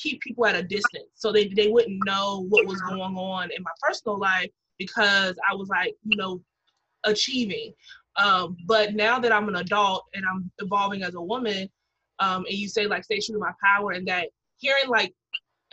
keep 0.00 0.20
people 0.20 0.46
at 0.46 0.54
a 0.54 0.62
distance 0.62 1.08
so 1.14 1.32
they, 1.32 1.48
they 1.48 1.68
wouldn't 1.68 2.04
know 2.04 2.46
what 2.48 2.66
was 2.66 2.80
going 2.82 3.16
on 3.16 3.50
in 3.56 3.62
my 3.62 3.70
personal 3.82 4.18
life 4.18 4.50
because 4.78 5.34
I 5.50 5.54
was 5.54 5.68
like, 5.68 5.94
you 6.04 6.16
know, 6.16 6.40
achieving. 7.04 7.72
Um, 8.16 8.56
but 8.66 8.94
now 8.94 9.18
that 9.18 9.32
I'm 9.32 9.48
an 9.48 9.56
adult 9.56 10.04
and 10.14 10.24
I'm 10.24 10.50
evolving 10.58 11.02
as 11.02 11.14
a 11.14 11.20
woman, 11.20 11.68
um, 12.20 12.44
and 12.46 12.54
you 12.54 12.68
say 12.68 12.86
like 12.86 13.04
stay 13.04 13.20
true 13.20 13.34
to 13.34 13.40
my 13.40 13.52
power 13.62 13.92
and 13.92 14.06
that 14.08 14.28
hearing 14.56 14.88
like 14.88 15.14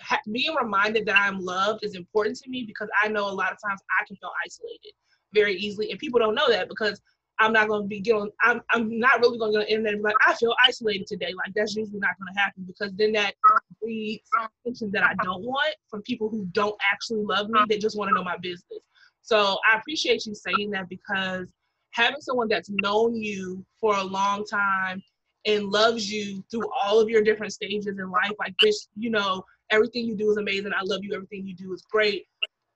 ha- 0.01 0.22
being 0.32 0.55
reminded 0.55 1.05
that 1.08 1.17
I'm 1.17 1.39
loved 1.39 1.84
is 1.84 1.96
important 1.96 2.38
to 2.38 2.50
me 2.50 2.63
because 2.67 2.89
I 3.01 3.08
know 3.08 3.29
a 3.29 3.34
lot 3.34 3.51
of 3.51 3.58
times 3.67 3.82
I 4.00 4.05
can 4.05 4.15
feel 4.17 4.32
isolated 4.46 4.94
very 5.34 5.55
easily 5.55 5.89
and 5.91 6.00
people 6.00 6.20
don't 6.20 6.36
know 6.36 6.50
that 6.50 6.70
because 6.70 7.01
I'm 7.39 7.51
not 7.51 7.68
to 7.68 7.84
be 7.84 8.00
getting. 8.00 8.32
I'm 8.42 8.62
I'm 8.72 8.98
not 9.00 9.20
really 9.20 9.38
going 9.38 9.51
to 9.51 9.58
go 9.58 9.62
on 9.62 9.65
the 9.65 9.72
internet 9.72 9.94
and 9.94 10.01
be 10.01 10.06
like 10.06 10.15
I 10.25 10.34
feel 10.36 10.56
isolated 10.65 11.08
today. 11.08 11.34
Like 11.36 11.54
that's 11.54 11.75
usually 11.75 12.00
not 12.00 12.12
to 12.18 12.39
happen 12.39 12.63
because 12.65 12.94
then 12.96 13.12
that 13.13 13.34
breeds 13.82 14.24
attention 14.63 14.92
that 14.92 15.04
I 15.04 15.15
don't 15.24 15.44
want 15.44 15.75
from 15.89 16.01
people 16.04 16.30
who 16.30 16.46
don't 16.54 16.75
actually 16.92 17.24
love 17.24 17.50
me. 17.50 17.60
They 17.68 17.77
just 17.77 17.98
want 17.98 18.10
to 18.10 18.15
know 18.15 18.24
my 18.24 18.38
business. 18.38 18.80
So 19.22 19.58
I 19.70 19.77
appreciate 19.77 20.25
you 20.25 20.36
saying 20.36 20.72
that 20.72 20.88
because 20.88 21.48
having 21.92 22.22
someone 22.22 22.48
that's 22.48 22.70
known 22.82 23.15
you 23.15 23.65
for 23.80 23.96
a 23.96 24.04
long 24.04 24.46
time 24.46 25.01
and 25.46 25.72
loves 25.72 26.12
you 26.12 26.44
through 26.50 26.70
all 26.84 27.00
of 27.00 27.10
your 27.10 27.22
different 27.22 27.51
stages 27.51 27.88
in 27.88 28.12
life, 28.12 28.32
like 28.39 28.56
this, 28.62 28.88
you 28.96 29.10
know, 29.10 29.44
everything 29.72 30.06
you 30.06 30.15
do 30.15 30.30
is 30.30 30.38
amazing. 30.38 30.72
I 30.74 30.84
love 30.84 31.04
you. 31.04 31.13
Everything 31.13 31.46
you 31.46 31.56
do 31.56 31.74
is 31.74 31.84
great. 31.92 32.27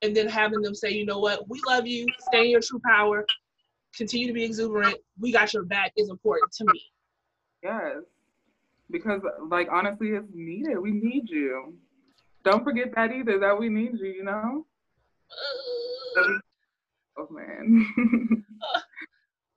And 0.02 0.16
then 0.16 0.28
having 0.28 0.62
them 0.62 0.74
say, 0.74 0.92
you 0.92 1.06
know 1.06 1.20
what, 1.20 1.48
we 1.50 1.62
love 1.68 1.86
you. 1.86 2.06
Stay 2.30 2.46
in 2.46 2.52
your 2.52 2.62
true 2.62 2.82
power 2.86 3.26
continue 3.96 4.28
to 4.28 4.34
be 4.34 4.44
exuberant. 4.44 4.98
We 5.20 5.32
got 5.32 5.54
your 5.54 5.64
back 5.64 5.94
is 5.98 6.10
important 6.10 6.52
to 6.54 6.66
me. 6.66 6.92
Yes. 7.64 7.98
Because 8.92 9.22
like 9.50 9.68
honestly 9.72 10.10
it's 10.10 10.28
needed. 10.34 10.80
We 10.80 10.92
need 10.92 11.30
you. 11.30 11.74
Don't 12.44 12.64
forget 12.64 12.94
that 12.96 13.12
either, 13.12 13.40
that 13.40 13.60
we 13.60 13.70
need 13.70 14.00
you, 14.00 14.08
you 14.08 14.24
know? 14.24 14.66
Uh, 16.18 16.40
oh 17.18 17.28
man. 17.30 17.86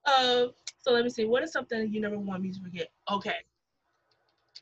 uh, 0.06 0.46
so 0.80 0.92
let 0.92 1.04
me 1.04 1.10
see. 1.10 1.24
What 1.24 1.42
is 1.42 1.52
something 1.52 1.92
you 1.92 2.00
never 2.00 2.18
want 2.18 2.42
me 2.42 2.50
to 2.52 2.60
forget? 2.60 2.88
Okay. 3.10 3.36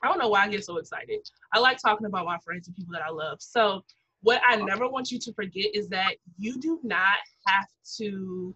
I 0.03 0.09
don't 0.09 0.19
know 0.19 0.29
why 0.29 0.45
I 0.45 0.49
get 0.49 0.65
so 0.65 0.77
excited. 0.77 1.21
I 1.53 1.59
like 1.59 1.79
talking 1.79 2.07
about 2.07 2.25
my 2.25 2.39
friends 2.45 2.69
and 2.69 2.77
people 2.77 2.93
that 2.93 3.03
I 3.03 3.11
love. 3.11 3.39
So 3.41 3.83
what 4.23 4.41
I 4.47 4.57
never 4.57 4.89
want 4.89 5.11
you 5.11 5.19
to 5.19 5.33
forget 5.33 5.75
is 5.75 5.89
that 5.89 6.17
you 6.37 6.59
do 6.59 6.79
not 6.83 7.19
have 7.47 7.67
to 7.99 8.55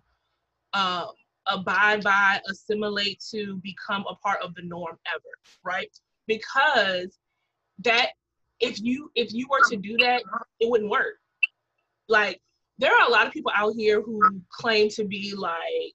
uh, 0.75 1.07
abide 1.47 2.03
by, 2.03 2.41
assimilate 2.51 3.23
to, 3.31 3.61
become 3.63 4.05
a 4.09 4.15
part 4.17 4.43
of 4.43 4.55
the 4.55 4.63
norm 4.63 4.99
ever, 5.15 5.25
right? 5.65 5.91
Because 6.27 7.17
that 7.85 8.11
if 8.61 8.81
you 8.81 9.11
if 9.15 9.33
you 9.33 9.47
were 9.51 9.61
to 9.71 9.77
do 9.77 9.97
that, 9.99 10.23
it 10.61 10.71
wouldn't 10.71 10.91
work. 10.91 11.17
Like 12.09 12.41
there 12.79 12.93
are 12.93 13.09
a 13.09 13.11
lot 13.11 13.27
of 13.27 13.33
people 13.33 13.53
out 13.55 13.75
here 13.77 14.03
who 14.03 14.21
claim 14.51 14.89
to 14.91 15.05
be 15.05 15.35
like 15.35 15.95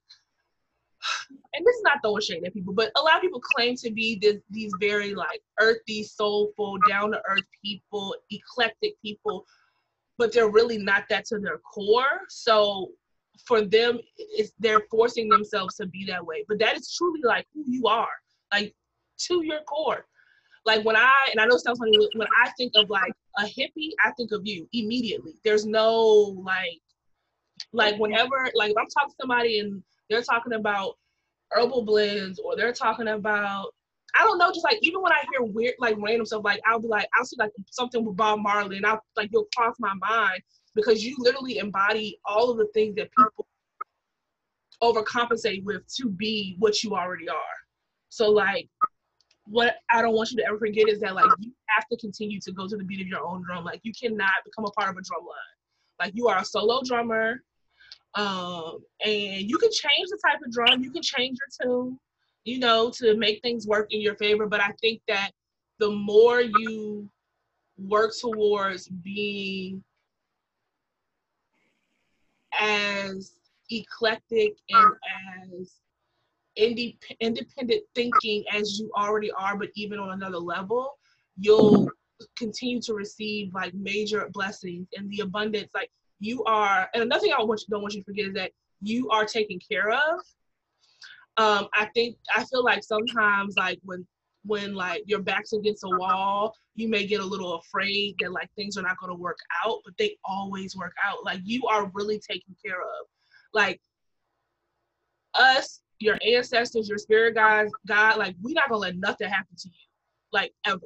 and 1.54 1.66
this 1.66 1.76
is 1.76 1.82
not 1.82 1.98
throwing 2.02 2.20
shade 2.20 2.44
at 2.44 2.52
people, 2.52 2.74
but 2.74 2.90
a 2.96 3.00
lot 3.00 3.16
of 3.16 3.22
people 3.22 3.40
claim 3.40 3.76
to 3.76 3.90
be 3.90 4.18
this, 4.20 4.36
these 4.50 4.72
very 4.80 5.14
like 5.14 5.42
earthy, 5.60 6.02
soulful, 6.02 6.78
down 6.88 7.12
to 7.12 7.22
earth 7.28 7.44
people, 7.64 8.14
eclectic 8.30 8.94
people, 9.02 9.46
but 10.18 10.32
they're 10.32 10.50
really 10.50 10.78
not 10.78 11.04
that 11.08 11.24
to 11.26 11.38
their 11.38 11.58
core. 11.58 12.20
So 12.28 12.92
for 13.46 13.62
them 13.62 13.98
it's 14.16 14.52
they're 14.58 14.82
forcing 14.90 15.28
themselves 15.28 15.76
to 15.76 15.86
be 15.86 16.04
that 16.06 16.24
way. 16.24 16.44
But 16.48 16.58
that 16.60 16.76
is 16.76 16.94
truly 16.96 17.20
like 17.24 17.46
who 17.54 17.64
you 17.66 17.86
are 17.86 18.08
like 18.52 18.74
to 19.26 19.44
your 19.44 19.60
core. 19.62 20.06
Like 20.66 20.84
when 20.84 20.96
i 20.96 21.28
and 21.30 21.40
i 21.40 21.46
know 21.46 21.54
it 21.54 21.60
sounds 21.60 21.78
funny 21.78 21.98
when 22.14 22.28
i 22.42 22.50
think 22.56 22.72
of 22.76 22.90
like 22.90 23.12
a 23.38 23.44
hippie 23.44 23.90
i 24.04 24.10
think 24.16 24.32
of 24.32 24.42
you 24.44 24.68
immediately. 24.72 25.34
There's 25.44 25.66
no 25.66 25.96
like 26.44 26.80
like 27.72 27.98
whenever 27.98 28.50
like 28.54 28.70
if 28.70 28.76
i'm 28.78 28.86
talking 28.86 29.10
to 29.10 29.16
somebody 29.20 29.60
and 29.60 29.82
they're 30.08 30.22
talking 30.22 30.54
about 30.54 30.94
herbal 31.52 31.84
blends 31.84 32.38
or 32.38 32.56
they're 32.56 32.72
talking 32.72 33.08
about 33.08 33.72
I 34.14 34.24
don't 34.24 34.38
know, 34.38 34.50
just 34.50 34.64
like 34.64 34.78
even 34.82 35.02
when 35.02 35.12
I 35.12 35.22
hear 35.30 35.42
weird, 35.42 35.74
like 35.78 35.96
random 35.98 36.26
stuff, 36.26 36.42
like 36.44 36.60
I'll 36.66 36.80
be 36.80 36.88
like, 36.88 37.06
I'll 37.14 37.24
see 37.24 37.36
like 37.38 37.52
something 37.70 38.04
with 38.04 38.16
Bob 38.16 38.40
Marley, 38.40 38.76
and 38.76 38.86
I'll 38.86 39.00
like 39.16 39.30
you'll 39.32 39.46
cross 39.56 39.76
my 39.78 39.94
mind, 39.94 40.42
because 40.74 41.04
you 41.04 41.16
literally 41.18 41.58
embody 41.58 42.18
all 42.24 42.50
of 42.50 42.58
the 42.58 42.68
things 42.74 42.94
that 42.96 43.10
people 43.16 43.46
overcompensate 44.82 45.64
with 45.64 45.82
to 45.94 46.08
be 46.08 46.56
what 46.58 46.82
you 46.82 46.94
already 46.94 47.28
are. 47.28 47.36
So 48.08 48.30
like 48.30 48.68
what 49.46 49.76
I 49.90 50.00
don't 50.00 50.14
want 50.14 50.30
you 50.30 50.36
to 50.38 50.46
ever 50.46 50.58
forget 50.58 50.88
is 50.88 51.00
that 51.00 51.14
like 51.14 51.30
you 51.40 51.52
have 51.68 51.86
to 51.88 51.96
continue 51.96 52.40
to 52.40 52.52
go 52.52 52.68
to 52.68 52.76
the 52.76 52.84
beat 52.84 53.00
of 53.00 53.08
your 53.08 53.24
own 53.24 53.42
drum. 53.42 53.64
Like 53.64 53.80
you 53.82 53.92
cannot 54.00 54.30
become 54.44 54.64
a 54.64 54.70
part 54.70 54.90
of 54.90 54.96
a 54.96 55.02
drum 55.02 55.22
line. 55.22 55.98
Like 55.98 56.12
you 56.14 56.28
are 56.28 56.38
a 56.38 56.44
solo 56.44 56.80
drummer. 56.84 57.42
Um, 58.14 58.78
and 59.04 59.48
you 59.48 59.56
can 59.58 59.70
change 59.70 60.08
the 60.08 60.18
type 60.24 60.40
of 60.44 60.50
drum, 60.50 60.82
you 60.82 60.90
can 60.90 61.02
change 61.02 61.38
your 61.38 61.68
tune, 61.68 61.98
you 62.44 62.58
know, 62.58 62.90
to 62.96 63.16
make 63.16 63.40
things 63.40 63.68
work 63.68 63.92
in 63.92 64.00
your 64.00 64.16
favor. 64.16 64.46
But 64.46 64.60
I 64.60 64.72
think 64.80 65.00
that 65.06 65.30
the 65.78 65.90
more 65.90 66.40
you 66.40 67.08
work 67.78 68.12
towards 68.20 68.88
being 68.88 69.84
as 72.58 73.32
eclectic 73.70 74.54
and 74.70 74.92
as 75.60 75.76
indep- 76.58 77.16
independent 77.20 77.82
thinking 77.94 78.44
as 78.52 78.78
you 78.78 78.90
already 78.96 79.30
are, 79.32 79.56
but 79.56 79.68
even 79.74 79.98
on 79.98 80.10
another 80.10 80.38
level, 80.38 80.98
you'll 81.38 81.88
continue 82.36 82.80
to 82.82 82.94
receive 82.94 83.52
like 83.54 83.72
major 83.74 84.28
blessings 84.32 84.88
and 84.96 85.10
the 85.10 85.20
abundance. 85.20 85.70
Like 85.74 85.90
you 86.18 86.44
are, 86.44 86.88
and 86.94 87.02
another 87.02 87.20
thing 87.20 87.32
I 87.36 87.42
want 87.42 87.60
you, 87.60 87.66
don't 87.70 87.82
want 87.82 87.94
you 87.94 88.00
to 88.00 88.04
forget 88.04 88.26
is 88.26 88.34
that 88.34 88.52
you 88.82 89.08
are 89.10 89.24
taken 89.24 89.58
care 89.58 89.90
of. 89.90 90.20
Um, 91.36 91.68
I 91.72 91.86
think 91.94 92.16
I 92.34 92.44
feel 92.44 92.64
like 92.64 92.82
sometimes 92.82 93.56
like 93.56 93.78
when 93.84 94.06
when 94.44 94.74
like 94.74 95.02
your 95.06 95.20
back's 95.20 95.52
against 95.52 95.84
a 95.84 95.98
wall, 95.98 96.54
you 96.74 96.88
may 96.88 97.06
get 97.06 97.20
a 97.20 97.24
little 97.24 97.56
afraid 97.56 98.16
that 98.20 98.32
like 98.32 98.50
things 98.56 98.76
are 98.76 98.82
not 98.82 98.98
going 98.98 99.10
to 99.10 99.20
work 99.20 99.38
out, 99.64 99.78
but 99.84 99.94
they 99.98 100.16
always 100.24 100.76
work 100.76 100.94
out. 101.04 101.24
Like 101.24 101.40
you 101.44 101.66
are 101.66 101.90
really 101.94 102.18
taken 102.18 102.56
care 102.64 102.80
of. 102.80 103.06
Like 103.52 103.80
us, 105.34 105.80
your 105.98 106.18
ancestors, 106.26 106.88
your 106.88 106.98
spirit 106.98 107.34
guides, 107.34 107.72
God, 107.86 108.16
like 108.18 108.34
we're 108.42 108.54
not 108.54 108.68
gonna 108.68 108.80
let 108.80 108.96
nothing 108.96 109.28
happen 109.28 109.54
to 109.56 109.68
you, 109.68 109.86
like 110.32 110.52
ever. 110.64 110.80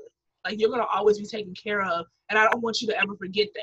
Like 0.44 0.60
you're 0.60 0.70
gonna 0.70 0.86
always 0.92 1.18
be 1.18 1.26
taken 1.26 1.54
care 1.54 1.82
of, 1.82 2.06
and 2.28 2.38
I 2.38 2.48
don't 2.48 2.62
want 2.62 2.80
you 2.80 2.88
to 2.88 3.00
ever 3.00 3.16
forget 3.16 3.48
that. 3.54 3.62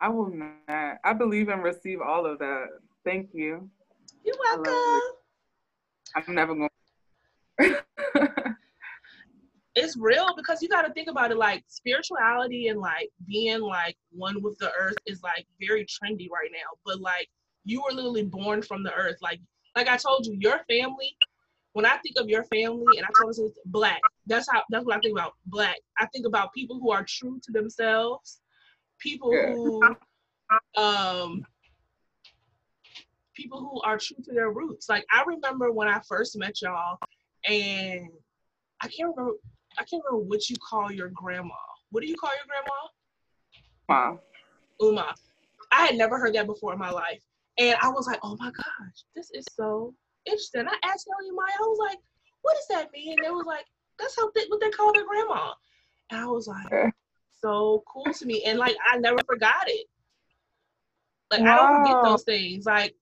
I 0.00 0.08
will 0.08 0.30
not. 0.30 0.98
I 1.04 1.12
believe 1.12 1.48
and 1.48 1.62
receive 1.62 2.00
all 2.00 2.26
of 2.26 2.38
that. 2.38 2.66
Thank 3.04 3.30
you. 3.32 3.68
You're 4.24 4.36
welcome. 4.38 5.00
I'm 6.14 6.34
never 6.34 6.54
going. 6.54 6.68
it's 9.74 9.96
real 9.96 10.34
because 10.36 10.60
you 10.60 10.68
got 10.68 10.82
to 10.82 10.92
think 10.92 11.08
about 11.08 11.30
it 11.30 11.36
like 11.36 11.64
spirituality 11.66 12.68
and 12.68 12.78
like 12.78 13.08
being 13.26 13.60
like 13.60 13.96
one 14.10 14.42
with 14.42 14.58
the 14.58 14.70
earth 14.78 14.96
is 15.06 15.22
like 15.22 15.46
very 15.60 15.84
trendy 15.84 16.28
right 16.30 16.50
now 16.52 16.76
but 16.84 17.00
like 17.00 17.28
you 17.64 17.82
were 17.82 17.94
literally 17.94 18.24
born 18.24 18.62
from 18.62 18.82
the 18.82 18.92
earth. 18.92 19.16
Like 19.22 19.40
like 19.76 19.88
i 19.88 19.96
told 19.96 20.26
you 20.26 20.36
your 20.38 20.60
family 20.68 21.16
when 21.72 21.86
i 21.86 21.96
think 21.98 22.16
of 22.18 22.28
your 22.28 22.44
family 22.44 22.98
and 22.98 23.06
i 23.06 23.22
told 23.22 23.36
you 23.36 23.46
it's 23.46 23.58
black 23.66 24.00
that's 24.26 24.46
how 24.50 24.62
that's 24.68 24.84
what 24.84 24.96
i 24.96 25.00
think 25.00 25.16
about 25.16 25.32
black. 25.46 25.76
I 25.98 26.06
think 26.06 26.26
about 26.26 26.52
people 26.52 26.78
who 26.78 26.90
are 26.90 27.04
true 27.08 27.40
to 27.42 27.52
themselves 27.52 28.40
people 28.98 29.34
yeah. 29.34 29.52
who 29.52 29.82
um 30.76 31.42
people 33.34 33.60
who 33.60 33.80
are 33.80 33.96
true 33.96 34.18
to 34.22 34.32
their 34.34 34.50
roots. 34.50 34.90
Like 34.90 35.06
i 35.10 35.22
remember 35.26 35.72
when 35.72 35.88
i 35.88 36.00
first 36.06 36.36
met 36.38 36.60
y'all 36.60 36.98
and 37.48 38.10
i 38.82 38.88
can't 38.88 39.16
remember 39.16 39.38
I 39.78 39.84
can't 39.84 40.02
remember 40.04 40.26
what 40.26 40.48
you 40.48 40.56
call 40.56 40.90
your 40.90 41.08
grandma. 41.08 41.54
What 41.90 42.02
do 42.02 42.08
you 42.08 42.16
call 42.16 42.30
your 42.30 42.46
grandma? 42.46 42.88
Uma. 43.88 44.20
Uma. 44.80 45.14
I 45.70 45.86
had 45.86 45.96
never 45.96 46.18
heard 46.18 46.34
that 46.34 46.46
before 46.46 46.72
in 46.72 46.78
my 46.78 46.90
life. 46.90 47.22
And 47.58 47.76
I 47.82 47.88
was 47.88 48.06
like, 48.06 48.18
oh 48.22 48.36
my 48.38 48.50
gosh, 48.50 49.04
this 49.14 49.30
is 49.32 49.44
so 49.54 49.94
interesting. 50.26 50.66
I 50.66 50.76
asked 50.84 51.06
Maya, 51.08 51.52
I 51.58 51.62
was 51.62 51.78
like, 51.78 51.98
what 52.42 52.54
does 52.54 52.66
that 52.76 52.92
mean? 52.92 53.14
And 53.18 53.26
they 53.26 53.30
was 53.30 53.46
like, 53.46 53.64
that's 53.98 54.16
how 54.16 54.30
they, 54.34 54.42
what 54.48 54.60
they 54.60 54.70
call 54.70 54.92
their 54.92 55.06
grandma. 55.06 55.52
And 56.10 56.20
I 56.20 56.26
was 56.26 56.46
like, 56.46 56.92
so 57.40 57.82
cool 57.86 58.12
to 58.12 58.26
me. 58.26 58.42
And 58.44 58.58
like, 58.58 58.76
I 58.90 58.98
never 58.98 59.18
forgot 59.26 59.64
it. 59.66 59.86
Like, 61.30 61.40
wow. 61.40 61.52
I 61.52 61.56
don't 61.56 61.86
forget 61.86 62.04
those 62.04 62.24
things. 62.24 62.66
Like, 62.66 62.94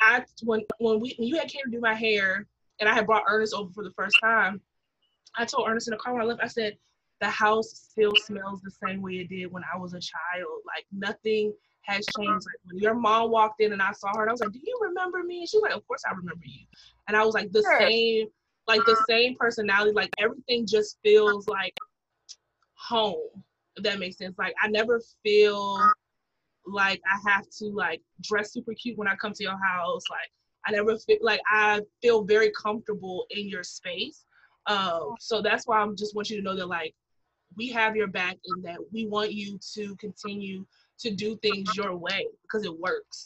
I, 0.00 0.24
when, 0.42 0.62
when 0.78 1.00
we, 1.00 1.14
when 1.18 1.28
you 1.28 1.36
had 1.36 1.48
came 1.48 1.62
to 1.64 1.70
do 1.70 1.80
my 1.80 1.94
hair 1.94 2.46
and 2.80 2.88
I 2.88 2.94
had 2.94 3.06
brought 3.06 3.24
Ernest 3.28 3.54
over 3.54 3.70
for 3.72 3.84
the 3.84 3.92
first 3.92 4.16
time, 4.22 4.60
I 5.36 5.44
told 5.44 5.68
Ernest 5.68 5.88
in 5.88 5.92
the 5.92 5.98
car 5.98 6.14
when 6.14 6.22
I 6.22 6.24
left, 6.24 6.40
I 6.42 6.48
said, 6.48 6.76
the 7.20 7.28
house 7.28 7.70
still 7.90 8.14
smells 8.16 8.60
the 8.60 8.70
same 8.70 9.00
way 9.00 9.14
it 9.14 9.28
did 9.28 9.50
when 9.50 9.62
I 9.72 9.78
was 9.78 9.94
a 9.94 10.00
child. 10.00 10.60
Like 10.66 10.86
nothing 10.92 11.52
has 11.82 12.06
changed. 12.18 12.46
Like 12.46 12.60
when 12.64 12.78
your 12.78 12.94
mom 12.94 13.30
walked 13.30 13.60
in 13.60 13.72
and 13.72 13.80
I 13.80 13.92
saw 13.92 14.08
her, 14.14 14.22
and 14.22 14.30
I 14.30 14.32
was 14.32 14.40
like, 14.40 14.52
"Do 14.52 14.60
you 14.62 14.78
remember 14.82 15.22
me?" 15.22 15.40
And 15.40 15.48
she 15.48 15.56
was 15.56 15.62
like, 15.62 15.76
"Of 15.76 15.86
course 15.86 16.02
I 16.06 16.10
remember 16.10 16.44
you." 16.44 16.66
And 17.08 17.16
I 17.16 17.24
was 17.24 17.34
like, 17.34 17.50
"The 17.52 17.62
sure. 17.62 17.78
same, 17.80 18.26
like 18.68 18.84
the 18.84 19.02
same 19.08 19.34
personality. 19.36 19.92
Like 19.92 20.10
everything 20.18 20.66
just 20.66 20.98
feels 21.02 21.48
like 21.48 21.74
home." 22.74 23.42
If 23.76 23.84
that 23.84 23.98
makes 23.98 24.18
sense. 24.18 24.36
Like 24.38 24.54
I 24.62 24.68
never 24.68 25.00
feel 25.22 25.78
like 26.66 27.00
I 27.10 27.30
have 27.30 27.48
to 27.58 27.66
like 27.66 28.02
dress 28.22 28.52
super 28.52 28.74
cute 28.74 28.98
when 28.98 29.08
I 29.08 29.14
come 29.16 29.32
to 29.32 29.42
your 29.42 29.58
house. 29.62 30.02
Like 30.10 30.30
I 30.66 30.72
never 30.72 30.98
feel 30.98 31.18
like 31.22 31.40
I 31.50 31.80
feel 32.02 32.24
very 32.24 32.50
comfortable 32.50 33.26
in 33.30 33.48
your 33.48 33.62
space. 33.62 34.26
Um, 34.66 35.14
so 35.20 35.40
that's 35.40 35.66
why 35.66 35.78
I'm 35.78 35.96
just 35.96 36.14
want 36.14 36.30
you 36.30 36.36
to 36.36 36.42
know 36.42 36.56
that 36.56 36.68
like 36.68 36.94
we 37.56 37.68
have 37.70 37.96
your 37.96 38.08
back 38.08 38.36
and 38.46 38.64
that 38.64 38.78
we 38.92 39.06
want 39.06 39.32
you 39.32 39.58
to 39.74 39.96
continue 39.96 40.66
to 40.98 41.10
do 41.10 41.36
things 41.36 41.76
your 41.76 41.96
way 41.96 42.26
because 42.42 42.64
it 42.64 42.78
works. 42.78 43.24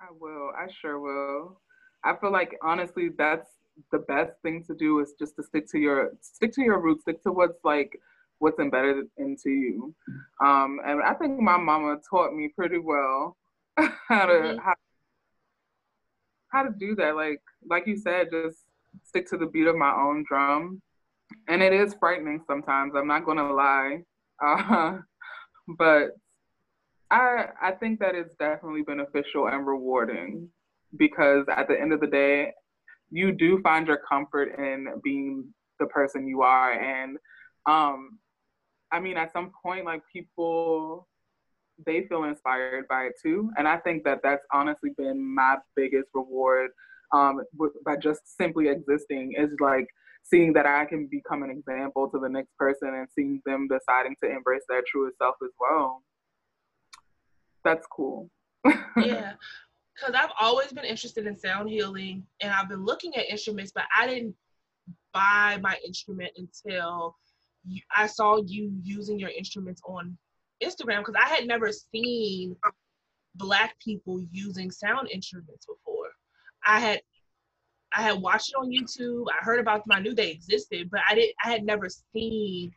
I 0.00 0.06
will. 0.18 0.50
I 0.56 0.66
sure 0.80 1.00
will. 1.00 1.60
I 2.04 2.14
feel 2.16 2.32
like 2.32 2.56
honestly 2.62 3.10
that's 3.16 3.48
the 3.90 3.98
best 4.00 4.32
thing 4.42 4.62
to 4.66 4.74
do 4.74 5.00
is 5.00 5.14
just 5.18 5.36
to 5.36 5.42
stick 5.42 5.68
to 5.70 5.78
your 5.78 6.12
stick 6.20 6.52
to 6.54 6.62
your 6.62 6.80
roots, 6.80 7.02
stick 7.02 7.22
to 7.22 7.32
what's 7.32 7.58
like 7.64 7.98
what's 8.38 8.58
embedded 8.58 9.06
into 9.16 9.50
you. 9.50 9.94
Um, 10.44 10.80
and 10.84 11.02
I 11.02 11.14
think 11.14 11.40
my 11.40 11.56
mama 11.56 11.98
taught 12.08 12.34
me 12.34 12.52
pretty 12.54 12.78
well 12.78 13.36
how 13.76 14.26
to 14.26 14.32
mm-hmm. 14.32 14.58
how, 14.58 14.74
how 16.48 16.62
to 16.64 16.70
do 16.78 16.94
that. 16.96 17.16
Like 17.16 17.40
like 17.68 17.86
you 17.86 17.96
said, 17.96 18.28
just 18.30 18.58
stick 19.02 19.28
to 19.30 19.36
the 19.36 19.46
beat 19.46 19.66
of 19.66 19.76
my 19.76 19.92
own 19.92 20.24
drum. 20.28 20.80
And 21.48 21.62
it 21.62 21.72
is 21.72 21.94
frightening 21.98 22.40
sometimes, 22.46 22.92
I'm 22.94 23.06
not 23.06 23.24
gonna 23.24 23.52
lie. 23.52 24.02
Uh, 24.44 24.98
but 25.78 26.10
I 27.10 27.46
I 27.60 27.72
think 27.72 28.00
that 28.00 28.14
it's 28.14 28.34
definitely 28.36 28.82
beneficial 28.82 29.48
and 29.48 29.66
rewarding 29.66 30.48
because 30.96 31.44
at 31.48 31.68
the 31.68 31.80
end 31.80 31.92
of 31.92 32.00
the 32.00 32.06
day, 32.06 32.52
you 33.10 33.32
do 33.32 33.60
find 33.62 33.86
your 33.86 34.00
comfort 34.08 34.58
in 34.58 34.88
being 35.02 35.44
the 35.78 35.86
person 35.86 36.26
you 36.26 36.42
are. 36.42 36.72
And 36.72 37.16
um, 37.66 38.18
I 38.92 39.00
mean, 39.00 39.16
at 39.16 39.32
some 39.32 39.52
point, 39.62 39.84
like 39.84 40.02
people, 40.12 41.08
they 41.86 42.06
feel 42.06 42.24
inspired 42.24 42.86
by 42.88 43.04
it 43.04 43.14
too. 43.22 43.50
And 43.56 43.66
I 43.66 43.78
think 43.78 44.04
that 44.04 44.20
that's 44.22 44.44
honestly 44.52 44.90
been 44.96 45.34
my 45.34 45.56
biggest 45.76 46.08
reward 46.14 46.70
um, 47.12 47.40
by 47.84 47.96
just 47.96 48.36
simply 48.36 48.68
existing 48.68 49.34
is 49.36 49.50
like 49.60 49.86
seeing 50.22 50.52
that 50.54 50.66
I 50.66 50.86
can 50.86 51.06
become 51.06 51.42
an 51.42 51.50
example 51.50 52.08
to 52.10 52.18
the 52.18 52.28
next 52.28 52.56
person 52.58 52.88
and 52.88 53.06
seeing 53.14 53.42
them 53.44 53.68
deciding 53.68 54.16
to 54.22 54.30
embrace 54.30 54.62
their 54.68 54.82
truest 54.86 55.18
self 55.18 55.36
as 55.42 55.50
well. 55.60 56.02
That's 57.64 57.86
cool. 57.86 58.30
yeah. 58.96 59.34
Because 59.94 60.14
I've 60.14 60.32
always 60.40 60.72
been 60.72 60.84
interested 60.84 61.26
in 61.26 61.38
sound 61.38 61.68
healing 61.68 62.26
and 62.40 62.52
I've 62.52 62.68
been 62.68 62.84
looking 62.84 63.14
at 63.16 63.30
instruments, 63.30 63.72
but 63.74 63.84
I 63.96 64.06
didn't 64.06 64.34
buy 65.12 65.58
my 65.62 65.76
instrument 65.86 66.32
until 66.36 67.16
I 67.94 68.06
saw 68.06 68.38
you 68.44 68.72
using 68.82 69.18
your 69.18 69.30
instruments 69.30 69.80
on 69.86 70.16
Instagram 70.62 70.98
because 70.98 71.14
I 71.20 71.28
had 71.28 71.46
never 71.46 71.70
seen 71.72 72.56
Black 73.36 73.78
people 73.80 74.20
using 74.30 74.70
sound 74.70 75.08
instruments 75.10 75.66
before. 75.66 75.93
I 76.66 76.80
had 76.80 77.00
I 77.96 78.02
had 78.02 78.20
watched 78.20 78.50
it 78.50 78.56
on 78.56 78.70
YouTube. 78.70 79.26
I 79.30 79.44
heard 79.44 79.60
about 79.60 79.84
them. 79.84 79.96
I 79.96 80.00
knew 80.00 80.14
they 80.14 80.30
existed, 80.30 80.90
but 80.90 81.00
I 81.08 81.14
didn't. 81.14 81.34
I 81.44 81.50
had 81.50 81.64
never 81.64 81.88
seen 82.12 82.72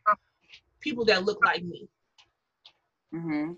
people 0.80 1.04
that 1.06 1.24
looked 1.24 1.44
like 1.44 1.64
me. 1.64 1.88
Mm-hmm. 3.12 3.52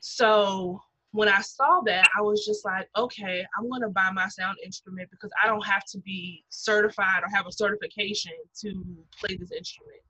So 0.00 0.80
when 1.12 1.28
I 1.28 1.40
saw 1.40 1.80
that, 1.86 2.08
I 2.16 2.22
was 2.22 2.44
just 2.44 2.64
like, 2.64 2.88
okay, 2.96 3.44
I'm 3.58 3.70
gonna 3.70 3.88
buy 3.88 4.10
my 4.12 4.28
sound 4.28 4.58
instrument 4.64 5.10
because 5.10 5.30
I 5.42 5.46
don't 5.46 5.64
have 5.66 5.84
to 5.86 5.98
be 5.98 6.44
certified 6.50 7.22
or 7.22 7.34
have 7.34 7.46
a 7.46 7.52
certification 7.52 8.32
to 8.60 8.84
play 9.18 9.36
this 9.36 9.52
instrument. 9.52 10.00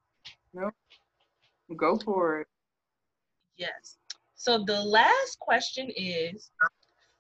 Nope. 0.53 0.75
Go 1.77 1.99
for 1.99 2.41
it. 2.41 2.49
Yes. 3.57 3.99
So 4.35 4.65
the 4.65 4.81
last 4.83 5.39
question 5.39 5.91
is 5.95 6.51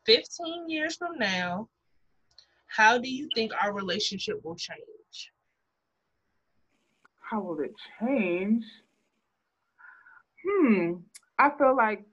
15 0.07 0.69
years 0.69 0.97
from 0.97 1.19
now, 1.19 1.69
how 2.71 2.99
do 2.99 3.09
you 3.09 3.29
think 3.35 3.53
our 3.61 3.73
relationship 3.73 4.41
will 4.45 4.57
change? 4.57 5.33
How 7.21 7.41
will 7.41 7.61
it 7.61 7.73
change? 8.01 8.65
Hmm. 10.47 10.93
I 11.39 11.51
feel 11.59 11.77
like 11.77 12.05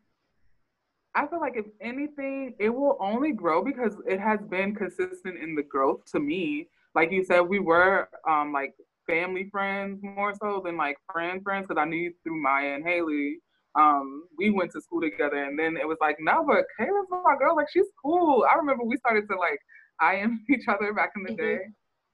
I 1.15 1.25
feel 1.25 1.39
like 1.39 1.53
if 1.55 1.65
anything, 1.81 2.53
it 2.59 2.69
will 2.69 2.97
only 2.99 3.31
grow 3.31 3.63
because 3.63 3.95
it 4.07 4.19
has 4.19 4.39
been 4.49 4.75
consistent 4.75 5.39
in 5.41 5.55
the 5.55 5.63
growth 5.63 6.05
to 6.11 6.19
me. 6.19 6.69
Like 6.93 7.11
you 7.11 7.23
said, 7.23 7.41
we 7.41 7.59
were 7.59 8.09
um 8.27 8.51
like 8.51 8.73
family 9.07 9.49
friends 9.51 9.99
more 10.03 10.33
so 10.41 10.61
than 10.63 10.75
like 10.75 10.97
friend 11.11 11.41
friends 11.43 11.67
because 11.67 11.81
I 11.81 11.85
knew 11.85 11.97
you 11.97 12.13
through 12.23 12.41
Maya 12.41 12.75
and 12.75 12.85
Haley. 12.85 13.37
Um, 13.75 14.23
we 14.37 14.49
went 14.49 14.71
to 14.71 14.81
school 14.81 15.01
together, 15.01 15.43
and 15.43 15.57
then 15.57 15.77
it 15.77 15.87
was 15.87 15.97
like, 16.01 16.17
no, 16.19 16.43
but 16.47 16.65
Kayla's 16.79 17.07
my 17.11 17.35
girl. 17.39 17.55
Like 17.55 17.69
she's 17.71 17.85
cool. 18.03 18.45
I 18.51 18.55
remember 18.57 18.83
we 18.83 18.97
started 18.97 19.27
to 19.29 19.37
like 19.37 19.59
IM 20.01 20.45
each 20.49 20.67
other 20.67 20.93
back 20.93 21.11
in 21.15 21.23
the 21.23 21.29
mm-hmm. 21.29 21.45
day. 21.45 21.59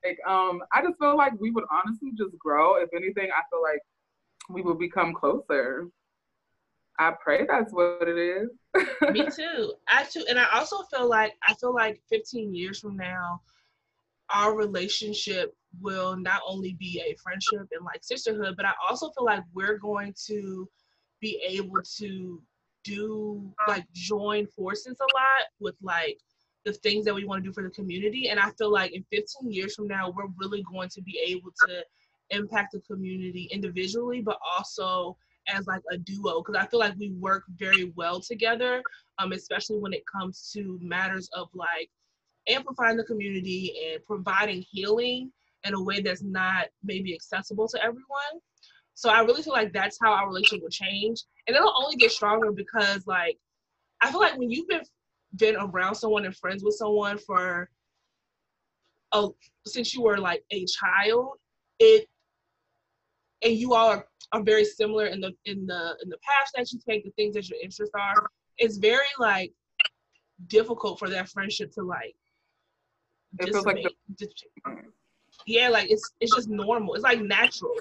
Like, 0.05 0.19
um, 0.27 0.61
I 0.73 0.81
just 0.81 0.99
feel 0.99 1.15
like 1.15 1.33
we 1.39 1.51
would 1.51 1.63
honestly 1.71 2.11
just 2.17 2.37
grow. 2.37 2.75
If 2.75 2.89
anything, 2.93 3.29
I 3.31 3.41
feel 3.49 3.61
like 3.61 3.79
we 4.49 4.61
would 4.61 4.79
become 4.79 5.13
closer. 5.13 5.87
I 6.99 7.13
pray 7.23 7.45
that's 7.47 7.73
what 7.73 8.07
it 8.07 8.17
is. 8.17 8.49
Me 9.11 9.27
too. 9.35 9.73
I 9.87 10.03
too, 10.03 10.25
and 10.29 10.37
I 10.37 10.45
also 10.53 10.83
feel 10.93 11.09
like 11.09 11.33
I 11.47 11.53
feel 11.55 11.73
like 11.73 12.01
15 12.09 12.53
years 12.53 12.79
from 12.79 12.97
now, 12.97 13.41
our 14.29 14.55
relationship 14.55 15.55
will 15.81 16.15
not 16.15 16.41
only 16.47 16.73
be 16.73 17.01
a 17.05 17.15
friendship 17.21 17.67
and 17.71 17.85
like 17.85 18.03
sisterhood, 18.03 18.55
but 18.55 18.65
I 18.65 18.73
also 18.87 19.09
feel 19.11 19.25
like 19.25 19.43
we're 19.53 19.77
going 19.77 20.13
to 20.27 20.69
be 21.19 21.41
able 21.47 21.81
to 21.97 22.41
do 22.83 23.51
like 23.67 23.85
join 23.93 24.45
forces 24.47 24.97
a 24.99 25.03
lot 25.03 25.47
with 25.59 25.75
like 25.81 26.19
the 26.65 26.73
things 26.73 27.05
that 27.05 27.13
we 27.13 27.25
want 27.25 27.43
to 27.43 27.49
do 27.49 27.53
for 27.53 27.63
the 27.63 27.69
community. 27.69 28.29
And 28.29 28.39
I 28.39 28.49
feel 28.51 28.71
like 28.71 28.93
in 28.93 29.03
15 29.11 29.51
years 29.51 29.75
from 29.75 29.87
now, 29.87 30.11
we're 30.11 30.29
really 30.37 30.63
going 30.63 30.89
to 30.89 31.01
be 31.01 31.19
able 31.25 31.51
to 31.67 31.83
impact 32.29 32.73
the 32.73 32.79
community 32.81 33.49
individually, 33.51 34.21
but 34.21 34.37
also 34.55 35.17
as 35.47 35.67
like 35.67 35.81
a 35.91 35.97
duo. 35.97 36.41
Because 36.41 36.55
I 36.55 36.67
feel 36.67 36.79
like 36.79 36.95
we 36.97 37.11
work 37.11 37.43
very 37.57 37.91
well 37.95 38.21
together, 38.21 38.81
um, 39.19 39.33
especially 39.33 39.79
when 39.79 39.93
it 39.93 40.03
comes 40.05 40.51
to 40.53 40.79
matters 40.81 41.29
of 41.33 41.49
like 41.53 41.89
amplifying 42.47 42.97
the 42.97 43.03
community 43.03 43.73
and 43.91 44.03
providing 44.05 44.63
healing 44.69 45.31
in 45.65 45.73
a 45.73 45.81
way 45.81 46.01
that's 46.01 46.23
not 46.23 46.67
maybe 46.83 47.13
accessible 47.13 47.67
to 47.69 47.81
everyone. 47.81 48.39
So 48.95 49.09
I 49.09 49.21
really 49.21 49.41
feel 49.41 49.53
like 49.53 49.73
that's 49.73 49.97
how 50.01 50.11
our 50.11 50.27
relationship 50.27 50.61
will 50.61 50.69
change. 50.69 51.23
And 51.47 51.55
it'll 51.55 51.73
only 51.77 51.95
get 51.95 52.11
stronger 52.11 52.51
because 52.51 53.05
like 53.07 53.37
I 54.01 54.11
feel 54.11 54.19
like 54.19 54.37
when 54.37 54.51
you've 54.51 54.67
been 54.67 54.81
been 55.37 55.55
around 55.55 55.95
someone 55.95 56.25
and 56.25 56.35
friends 56.35 56.63
with 56.63 56.75
someone 56.75 57.17
for 57.17 57.69
a, 59.13 59.27
since 59.65 59.93
you 59.93 60.01
were 60.01 60.17
like 60.17 60.43
a 60.51 60.65
child, 60.65 61.33
it 61.79 62.07
and 63.43 63.53
you 63.53 63.73
all 63.73 63.89
are, 63.89 64.05
are 64.31 64.41
very 64.41 64.65
similar 64.65 65.07
in 65.07 65.19
the 65.19 65.31
in 65.45 65.65
the 65.65 65.95
in 66.01 66.09
the 66.09 66.17
path 66.17 66.49
that 66.55 66.71
you 66.71 66.79
take, 66.87 67.03
the 67.03 67.11
things 67.11 67.35
that 67.35 67.49
your 67.49 67.59
interests 67.61 67.93
are, 67.99 68.27
it's 68.57 68.77
very 68.77 68.99
like 69.19 69.51
difficult 70.47 70.99
for 70.99 71.09
that 71.09 71.29
friendship 71.29 71.71
to 71.73 71.83
like 71.83 72.15
it 73.39 73.51
feels 73.51 73.65
like 73.65 73.83
the- 74.17 74.27
yeah, 75.45 75.69
like 75.69 75.89
it's 75.89 76.11
it's 76.19 76.35
just 76.35 76.49
normal. 76.49 76.93
It's 76.93 77.03
like 77.03 77.21
natural. 77.21 77.73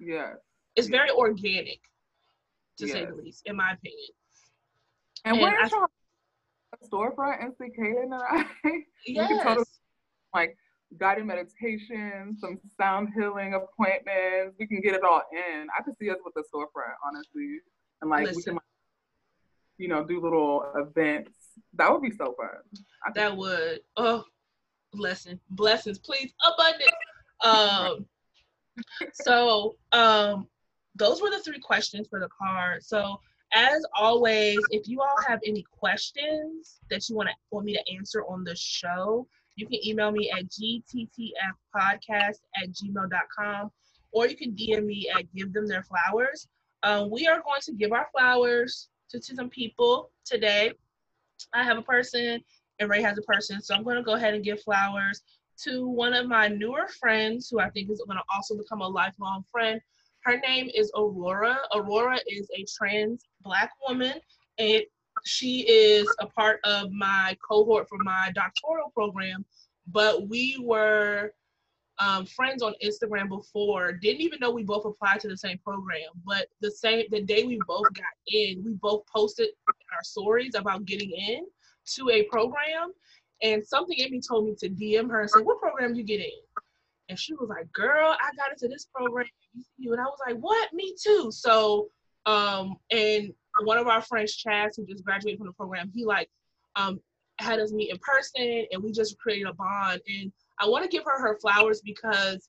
Yeah. 0.00 0.34
It's 0.76 0.88
very 0.88 1.10
organic, 1.10 1.80
to 2.78 2.86
yes. 2.86 2.92
say 2.92 3.04
the 3.04 3.14
least, 3.14 3.42
in 3.46 3.56
my 3.56 3.72
opinion. 3.72 4.08
And, 5.24 5.36
and 5.36 5.42
we're 5.42 5.68
trying 5.68 5.86
storefront 6.86 7.42
and 7.42 7.52
see 7.58 7.68
Kaden 7.78 8.04
and 8.04 8.14
I. 8.14 8.44
Yes. 8.64 8.84
we 9.06 9.14
can 9.14 9.42
totally 9.42 9.66
like 10.34 10.56
guided 10.98 11.26
meditation, 11.26 12.36
some 12.38 12.58
sound 12.78 13.08
healing 13.16 13.54
appointments. 13.54 14.56
We 14.58 14.66
can 14.66 14.80
get 14.80 14.94
it 14.94 15.02
all 15.04 15.22
in. 15.32 15.66
I 15.78 15.82
could 15.82 15.94
see 15.98 16.10
us 16.10 16.18
with 16.24 16.34
the 16.34 16.42
storefront, 16.42 16.94
honestly, 17.06 17.58
and 18.00 18.10
like 18.10 18.26
Listen. 18.26 18.36
we 18.36 18.42
can, 18.44 18.58
you 19.78 19.88
know, 19.88 20.04
do 20.04 20.20
little 20.20 20.64
events. 20.76 21.32
That 21.74 21.90
would 21.92 22.02
be 22.02 22.10
so 22.10 22.34
fun. 22.36 23.14
That 23.14 23.36
would. 23.36 23.80
Oh, 23.96 24.24
blessing, 24.92 25.38
blessings, 25.50 25.98
please, 25.98 26.32
abundance. 26.46 26.90
Um. 27.44 28.06
so, 29.12 29.76
um, 29.92 30.48
those 30.94 31.20
were 31.20 31.30
the 31.30 31.40
three 31.40 31.58
questions 31.58 32.06
for 32.08 32.20
the 32.20 32.28
card. 32.28 32.82
So 32.82 33.18
as 33.52 33.84
always, 33.94 34.58
if 34.70 34.88
you 34.88 35.00
all 35.00 35.16
have 35.26 35.40
any 35.46 35.64
questions 35.78 36.80
that 36.90 37.08
you 37.08 37.16
want 37.16 37.28
to 37.28 37.34
want 37.50 37.66
me 37.66 37.74
to 37.74 37.94
answer 37.94 38.24
on 38.26 38.44
the 38.44 38.56
show, 38.56 39.26
you 39.56 39.66
can 39.66 39.86
email 39.86 40.10
me 40.10 40.30
at 40.30 40.44
gttfpodcast 40.48 42.38
at 42.62 42.70
gmail.com 42.70 43.70
or 44.12 44.26
you 44.26 44.36
can 44.36 44.52
DM 44.52 44.86
me 44.86 45.10
at 45.14 45.32
give 45.34 45.52
them 45.52 45.66
their 45.66 45.82
flowers. 45.82 46.48
Um, 46.82 47.10
we 47.10 47.26
are 47.26 47.42
going 47.42 47.60
to 47.62 47.72
give 47.72 47.92
our 47.92 48.08
flowers 48.16 48.88
to, 49.10 49.20
to 49.20 49.34
some 49.34 49.50
people 49.50 50.10
today. 50.24 50.72
I 51.52 51.62
have 51.62 51.78
a 51.78 51.82
person 51.82 52.40
and 52.78 52.90
Ray 52.90 53.02
has 53.02 53.18
a 53.18 53.22
person, 53.22 53.60
so 53.60 53.74
I'm 53.74 53.84
going 53.84 53.96
to 53.96 54.02
go 54.02 54.14
ahead 54.14 54.34
and 54.34 54.44
give 54.44 54.62
flowers 54.62 55.22
to 55.64 55.86
one 55.86 56.14
of 56.14 56.26
my 56.26 56.48
newer 56.48 56.88
friends 57.00 57.48
who 57.50 57.60
I 57.60 57.70
think 57.70 57.90
is 57.90 58.02
going 58.06 58.16
to 58.16 58.24
also 58.34 58.56
become 58.56 58.80
a 58.80 58.88
lifelong 58.88 59.44
friend. 59.50 59.80
Her 60.24 60.38
name 60.38 60.70
is 60.74 60.90
Aurora. 60.96 61.58
Aurora 61.74 62.18
is 62.28 62.48
a 62.56 62.64
trans 62.76 63.24
black 63.42 63.70
woman, 63.86 64.14
and 64.58 64.82
she 65.24 65.60
is 65.68 66.08
a 66.20 66.26
part 66.26 66.60
of 66.64 66.92
my 66.92 67.36
cohort 67.46 67.88
for 67.88 67.98
my 68.02 68.30
doctoral 68.34 68.90
program. 68.94 69.44
But 69.88 70.28
we 70.28 70.58
were 70.60 71.32
um, 71.98 72.24
friends 72.26 72.62
on 72.62 72.74
Instagram 72.84 73.28
before. 73.28 73.92
Didn't 73.92 74.20
even 74.22 74.38
know 74.40 74.50
we 74.50 74.62
both 74.62 74.84
applied 74.84 75.20
to 75.20 75.28
the 75.28 75.36
same 75.36 75.58
program. 75.58 76.10
But 76.24 76.46
the 76.60 76.70
same 76.70 77.04
the 77.10 77.22
day 77.22 77.44
we 77.44 77.60
both 77.66 77.86
got 77.94 78.14
in, 78.28 78.62
we 78.64 78.74
both 78.74 79.02
posted 79.14 79.48
our 79.68 80.02
stories 80.02 80.54
about 80.54 80.84
getting 80.84 81.10
in 81.10 81.46
to 81.96 82.10
a 82.10 82.22
program. 82.24 82.92
And 83.42 83.64
something 83.66 83.98
in 83.98 84.12
me 84.12 84.20
told 84.20 84.46
me 84.46 84.54
to 84.60 84.68
DM 84.68 85.10
her 85.10 85.22
and 85.22 85.30
say, 85.30 85.40
"What 85.40 85.60
program 85.60 85.96
you 85.96 86.04
get 86.04 86.20
in?" 86.20 86.30
And 87.12 87.18
she 87.18 87.34
was 87.34 87.50
like, 87.50 87.70
"Girl, 87.72 88.16
I 88.18 88.30
got 88.38 88.52
into 88.52 88.68
this 88.68 88.86
program." 88.86 89.26
And 89.54 90.00
I 90.00 90.04
was 90.04 90.18
like, 90.26 90.36
"What? 90.36 90.72
Me 90.72 90.94
too." 90.98 91.30
So, 91.30 91.90
um, 92.24 92.76
and 92.90 93.34
one 93.64 93.76
of 93.76 93.86
our 93.86 94.00
friends, 94.00 94.42
Chaz, 94.42 94.76
who 94.76 94.86
just 94.86 95.04
graduated 95.04 95.36
from 95.36 95.48
the 95.48 95.52
program, 95.52 95.90
he 95.94 96.06
like 96.06 96.30
um, 96.74 97.00
had 97.38 97.60
us 97.60 97.70
meet 97.70 97.90
in 97.90 97.98
person, 97.98 98.64
and 98.72 98.82
we 98.82 98.92
just 98.92 99.18
created 99.18 99.46
a 99.46 99.52
bond. 99.52 100.00
And 100.08 100.32
I 100.58 100.66
want 100.66 100.84
to 100.84 100.88
give 100.88 101.04
her 101.04 101.20
her 101.20 101.38
flowers 101.38 101.82
because 101.84 102.48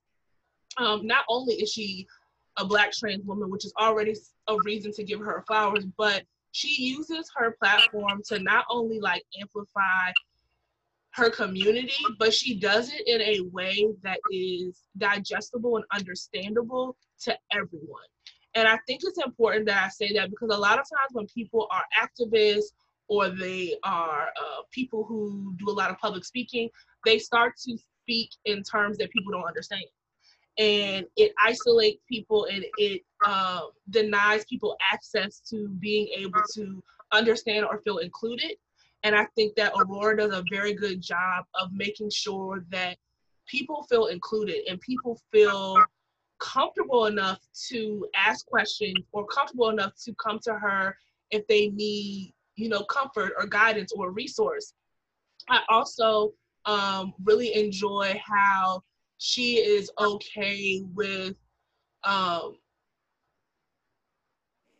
um, 0.77 1.05
not 1.05 1.25
only 1.27 1.55
is 1.55 1.69
she 1.69 2.07
a 2.55 2.63
black 2.63 2.93
trans 2.93 3.25
woman, 3.25 3.49
which 3.49 3.65
is 3.65 3.73
already 3.77 4.15
a 4.47 4.55
reason 4.63 4.93
to 4.93 5.03
give 5.03 5.19
her 5.19 5.43
flowers, 5.45 5.85
but 5.97 6.23
she 6.53 6.81
uses 6.81 7.29
her 7.35 7.57
platform 7.61 8.21
to 8.29 8.39
not 8.39 8.63
only 8.69 9.01
like 9.01 9.25
amplify 9.41 10.13
her 11.13 11.29
community, 11.29 12.03
but 12.17 12.33
she 12.33 12.59
does 12.59 12.91
it 12.91 13.07
in 13.07 13.21
a 13.21 13.47
way 13.51 13.87
that 14.03 14.19
is 14.31 14.81
digestible 14.97 15.77
and 15.77 15.85
understandable 15.93 16.95
to 17.21 17.37
everyone. 17.51 18.03
And 18.55 18.67
I 18.67 18.77
think 18.87 19.01
it's 19.03 19.23
important 19.23 19.65
that 19.67 19.83
I 19.83 19.89
say 19.89 20.13
that 20.13 20.29
because 20.29 20.49
a 20.51 20.59
lot 20.59 20.79
of 20.79 20.85
times 20.85 21.11
when 21.11 21.27
people 21.27 21.67
are 21.71 21.83
activists 21.99 22.73
or 23.07 23.29
they 23.29 23.75
are 23.83 24.27
uh, 24.27 24.61
people 24.71 25.03
who 25.03 25.55
do 25.57 25.69
a 25.69 25.71
lot 25.71 25.91
of 25.91 25.97
public 25.99 26.25
speaking, 26.25 26.69
they 27.05 27.19
start 27.19 27.53
to 27.65 27.77
speak 28.03 28.29
in 28.45 28.63
terms 28.63 28.97
that 28.97 29.11
people 29.11 29.31
don't 29.31 29.47
understand. 29.47 29.83
And 30.59 31.05
it 31.15 31.33
isolates 31.41 32.01
people 32.07 32.45
and 32.45 32.63
it 32.77 33.01
um, 33.25 33.69
denies 33.89 34.45
people 34.45 34.77
access 34.91 35.41
to 35.49 35.69
being 35.79 36.07
able 36.15 36.41
to 36.55 36.83
understand 37.11 37.65
or 37.65 37.79
feel 37.79 37.97
included. 37.99 38.55
And 39.03 39.15
I 39.15 39.25
think 39.35 39.55
that 39.55 39.73
Aurora 39.77 40.17
does 40.17 40.31
a 40.31 40.43
very 40.49 40.73
good 40.73 41.01
job 41.01 41.45
of 41.55 41.71
making 41.73 42.09
sure 42.09 42.65
that 42.71 42.97
people 43.47 43.85
feel 43.89 44.07
included 44.07 44.63
and 44.69 44.79
people 44.79 45.19
feel 45.31 45.77
comfortable 46.39 47.05
enough 47.05 47.39
to 47.69 48.07
ask 48.15 48.45
questions 48.45 48.97
or 49.11 49.25
comfortable 49.27 49.69
enough 49.69 49.93
to 50.05 50.13
come 50.15 50.39
to 50.43 50.53
her 50.53 50.95
if 51.31 51.45
they 51.47 51.69
need, 51.69 52.33
you 52.55 52.69
know, 52.69 52.83
comfort 52.83 53.33
or 53.37 53.45
guidance 53.45 53.91
or 53.93 54.11
resource. 54.11 54.73
I 55.49 55.61
also 55.69 56.33
um, 56.65 57.13
really 57.23 57.55
enjoy 57.55 58.21
how 58.25 58.83
she 59.17 59.55
is 59.57 59.91
okay 59.99 60.81
with 60.93 61.35
um, 62.03 62.57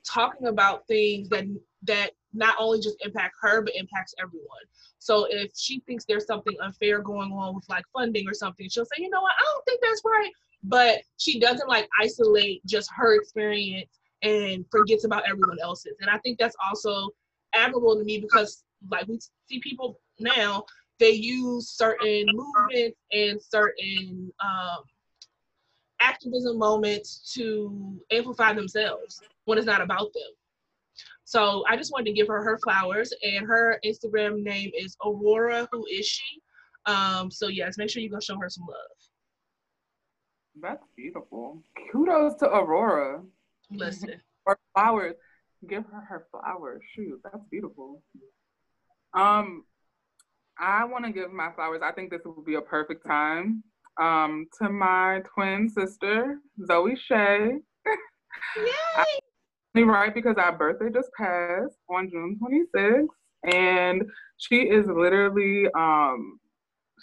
talking 0.05 0.47
about 0.47 0.87
things 0.87 1.29
that 1.29 1.45
that 1.83 2.11
not 2.33 2.55
only 2.59 2.79
just 2.79 2.97
impact 3.05 3.35
her 3.41 3.61
but 3.61 3.75
impacts 3.75 4.13
everyone. 4.19 4.63
So 4.99 5.27
if 5.29 5.51
she 5.55 5.81
thinks 5.81 6.05
there's 6.05 6.25
something 6.25 6.55
unfair 6.61 7.01
going 7.01 7.31
on 7.31 7.55
with 7.55 7.65
like 7.69 7.85
funding 7.93 8.27
or 8.27 8.33
something, 8.33 8.67
she'll 8.69 8.85
say, 8.85 9.03
you 9.03 9.09
know 9.09 9.21
what, 9.21 9.33
I 9.39 9.43
don't 9.43 9.65
think 9.65 9.81
that's 9.81 10.01
right 10.05 10.31
but 10.63 11.01
she 11.17 11.39
doesn't 11.39 11.67
like 11.67 11.87
isolate 11.99 12.65
just 12.65 12.89
her 12.95 13.15
experience 13.15 13.89
and 14.21 14.65
forgets 14.71 15.03
about 15.03 15.27
everyone 15.27 15.57
else's. 15.61 15.97
And 15.99 16.09
I 16.09 16.17
think 16.19 16.39
that's 16.39 16.55
also 16.65 17.09
admirable 17.53 17.97
to 17.97 18.03
me 18.03 18.19
because 18.19 18.63
like 18.89 19.07
we 19.07 19.19
see 19.49 19.59
people 19.59 19.99
now, 20.19 20.63
they 20.99 21.11
use 21.11 21.69
certain 21.69 22.25
movements 22.33 22.97
and 23.11 23.41
certain 23.41 24.31
um, 24.43 24.83
activism 25.99 26.57
moments 26.57 27.33
to 27.33 27.99
amplify 28.11 28.53
themselves 28.53 29.21
when 29.45 29.57
it's 29.57 29.67
not 29.67 29.81
about 29.81 30.13
them. 30.13 30.31
So 31.33 31.63
I 31.67 31.75
just 31.75 31.91
wanted 31.91 32.05
to 32.05 32.13
give 32.13 32.27
her 32.27 32.43
her 32.43 32.59
flowers, 32.59 33.11
and 33.23 33.47
her 33.47 33.79
Instagram 33.83 34.43
name 34.43 34.69
is 34.77 34.95
Aurora. 35.03 35.67
Who 35.71 35.83
is 35.91 36.05
she? 36.05 36.39
Um, 36.85 37.31
so 37.31 37.47
yes, 37.47 37.75
make 37.75 37.89
sure 37.89 38.03
you 38.03 38.09
go 38.11 38.19
show 38.19 38.37
her 38.39 38.51
some 38.51 38.67
love. 38.67 38.77
That's 40.61 40.85
beautiful. 40.95 41.63
Kudos 41.91 42.35
to 42.35 42.45
Aurora. 42.45 43.23
Listen. 43.71 44.21
or 44.45 44.59
flowers. 44.75 45.15
Give 45.67 45.83
her 45.85 46.01
her 46.01 46.27
flowers. 46.29 46.83
Shoot, 46.93 47.19
that's 47.23 47.43
beautiful. 47.49 48.03
Um, 49.15 49.63
I 50.59 50.85
want 50.85 51.05
to 51.05 51.11
give 51.11 51.33
my 51.33 51.51
flowers. 51.55 51.81
I 51.83 51.93
think 51.93 52.11
this 52.11 52.21
will 52.25 52.43
be 52.43 52.55
a 52.55 52.61
perfect 52.61 53.07
time. 53.07 53.63
Um, 53.99 54.45
to 54.61 54.69
my 54.69 55.23
twin 55.33 55.67
sister, 55.67 56.37
Zoe 56.67 56.95
Shay. 56.95 57.53
Yay! 58.55 59.19
Right 59.81 60.13
because 60.13 60.35
our 60.37 60.55
birthday 60.55 60.89
just 60.93 61.09
passed 61.17 61.75
on 61.89 62.09
June 62.09 62.37
26th. 62.41 63.07
And 63.51 64.03
she 64.37 64.57
is 64.61 64.85
literally 64.87 65.67
um 65.77 66.39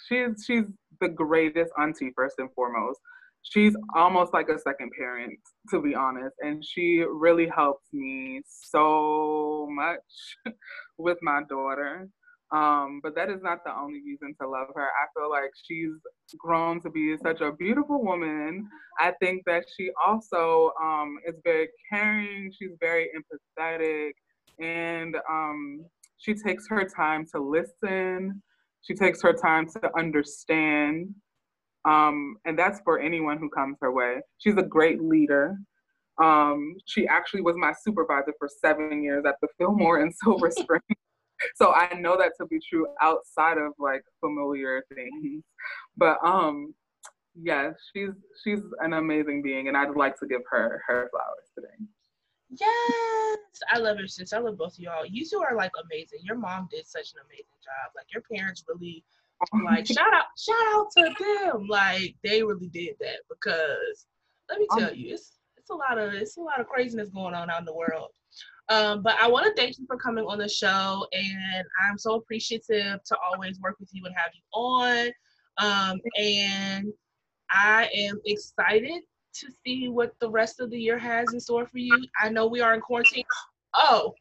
she's 0.07 0.43
she's 0.45 0.63
the 1.01 1.09
greatest 1.09 1.71
auntie 1.79 2.11
first 2.15 2.35
and 2.39 2.49
foremost. 2.53 2.99
She's 3.43 3.75
almost 3.95 4.33
like 4.33 4.49
a 4.49 4.59
second 4.59 4.91
parent, 4.97 5.37
to 5.71 5.81
be 5.81 5.95
honest. 5.95 6.35
And 6.39 6.63
she 6.63 7.03
really 7.07 7.47
helps 7.47 7.87
me 7.91 8.41
so 8.45 9.67
much 9.71 10.53
with 10.97 11.17
my 11.21 11.41
daughter. 11.49 12.07
Um, 12.51 12.99
but 13.01 13.15
that 13.15 13.29
is 13.29 13.41
not 13.41 13.63
the 13.63 13.73
only 13.73 14.01
reason 14.01 14.35
to 14.41 14.47
love 14.47 14.67
her. 14.75 14.83
I 14.83 15.07
feel 15.15 15.29
like 15.29 15.51
she's 15.65 15.93
grown 16.37 16.81
to 16.81 16.89
be 16.89 17.15
such 17.23 17.39
a 17.39 17.53
beautiful 17.53 18.03
woman. 18.03 18.67
I 18.99 19.13
think 19.21 19.43
that 19.45 19.63
she 19.77 19.89
also 20.05 20.71
um, 20.81 21.17
is 21.25 21.35
very 21.45 21.69
caring. 21.89 22.51
She's 22.59 22.71
very 22.79 23.09
empathetic, 23.15 24.11
and 24.59 25.15
um, 25.29 25.85
she 26.17 26.33
takes 26.33 26.67
her 26.67 26.83
time 26.83 27.25
to 27.33 27.41
listen. 27.41 28.41
She 28.81 28.95
takes 28.95 29.21
her 29.21 29.33
time 29.33 29.69
to 29.69 29.97
understand. 29.97 31.15
Um, 31.85 32.35
and 32.45 32.59
that's 32.59 32.81
for 32.83 32.99
anyone 32.99 33.37
who 33.37 33.49
comes 33.49 33.77
her 33.81 33.91
way. 33.91 34.17
She's 34.39 34.57
a 34.57 34.63
great 34.63 35.01
leader. 35.01 35.57
Um, 36.21 36.75
she 36.85 37.07
actually 37.07 37.41
was 37.41 37.55
my 37.57 37.73
supervisor 37.81 38.33
for 38.37 38.49
seven 38.63 39.01
years 39.01 39.23
at 39.25 39.35
the 39.41 39.47
Fillmore 39.57 40.01
in 40.01 40.11
Silver 40.11 40.51
Spring 40.59 40.81
so 41.55 41.73
I 41.73 41.93
know 41.95 42.17
that 42.17 42.33
to 42.39 42.45
be 42.47 42.59
true 42.59 42.87
outside 43.01 43.57
of 43.57 43.73
like 43.79 44.03
familiar 44.19 44.83
things. 44.93 45.43
But 45.97 46.17
um 46.23 46.73
yes, 47.35 47.75
she's 47.93 48.11
she's 48.43 48.59
an 48.79 48.93
amazing 48.93 49.41
being 49.41 49.67
and 49.67 49.77
I'd 49.77 49.95
like 49.95 50.17
to 50.19 50.27
give 50.27 50.41
her 50.49 50.81
her 50.87 51.09
flowers 51.11 51.49
today. 51.55 51.85
Yes, 52.49 53.61
I 53.71 53.77
love 53.77 53.97
her 53.97 54.07
sis. 54.07 54.33
I 54.33 54.39
love 54.39 54.57
both 54.57 54.73
of 54.73 54.79
y'all. 54.79 55.05
You 55.05 55.25
two 55.25 55.39
are 55.39 55.55
like 55.55 55.71
amazing. 55.85 56.19
Your 56.23 56.37
mom 56.37 56.67
did 56.69 56.85
such 56.85 57.13
an 57.13 57.21
amazing 57.25 57.45
job. 57.63 57.91
Like 57.95 58.07
your 58.13 58.23
parents 58.23 58.63
really 58.67 59.05
like 59.63 59.87
shout 59.87 60.13
out 60.13 60.25
shout 60.37 60.55
out 60.73 60.87
to 60.97 61.13
them. 61.19 61.67
Like 61.67 62.15
they 62.23 62.43
really 62.43 62.67
did 62.67 62.95
that 62.99 63.21
because 63.29 64.07
let 64.49 64.59
me 64.59 64.67
tell 64.77 64.89
um, 64.89 64.95
you, 64.95 65.13
it's 65.13 65.37
it's 65.57 65.69
a 65.69 65.75
lot 65.75 65.97
of 65.97 66.13
it's 66.13 66.37
a 66.37 66.41
lot 66.41 66.59
of 66.59 66.67
craziness 66.67 67.09
going 67.09 67.33
on 67.33 67.49
out 67.49 67.59
in 67.59 67.65
the 67.65 67.73
world. 67.73 68.09
Um, 68.71 69.03
but 69.03 69.15
I 69.19 69.27
want 69.27 69.45
to 69.45 69.61
thank 69.61 69.77
you 69.77 69.85
for 69.85 69.97
coming 69.97 70.23
on 70.23 70.37
the 70.37 70.47
show, 70.47 71.05
and 71.11 71.65
I'm 71.83 71.97
so 71.97 72.15
appreciative 72.15 73.03
to 73.03 73.17
always 73.29 73.59
work 73.59 73.75
with 73.81 73.89
you 73.91 74.05
and 74.05 74.15
have 74.15 74.31
you 74.33 74.41
on. 74.53 75.09
Um, 75.57 75.99
and 76.17 76.87
I 77.49 77.89
am 77.93 78.21
excited 78.25 79.01
to 79.33 79.47
see 79.65 79.89
what 79.89 80.13
the 80.21 80.29
rest 80.29 80.61
of 80.61 80.69
the 80.69 80.79
year 80.79 80.97
has 80.97 81.33
in 81.33 81.39
store 81.41 81.67
for 81.67 81.79
you. 81.79 81.97
I 82.21 82.29
know 82.29 82.47
we 82.47 82.61
are 82.61 82.73
in 82.73 82.79
quarantine. 82.79 83.25
Oh, 83.73 84.13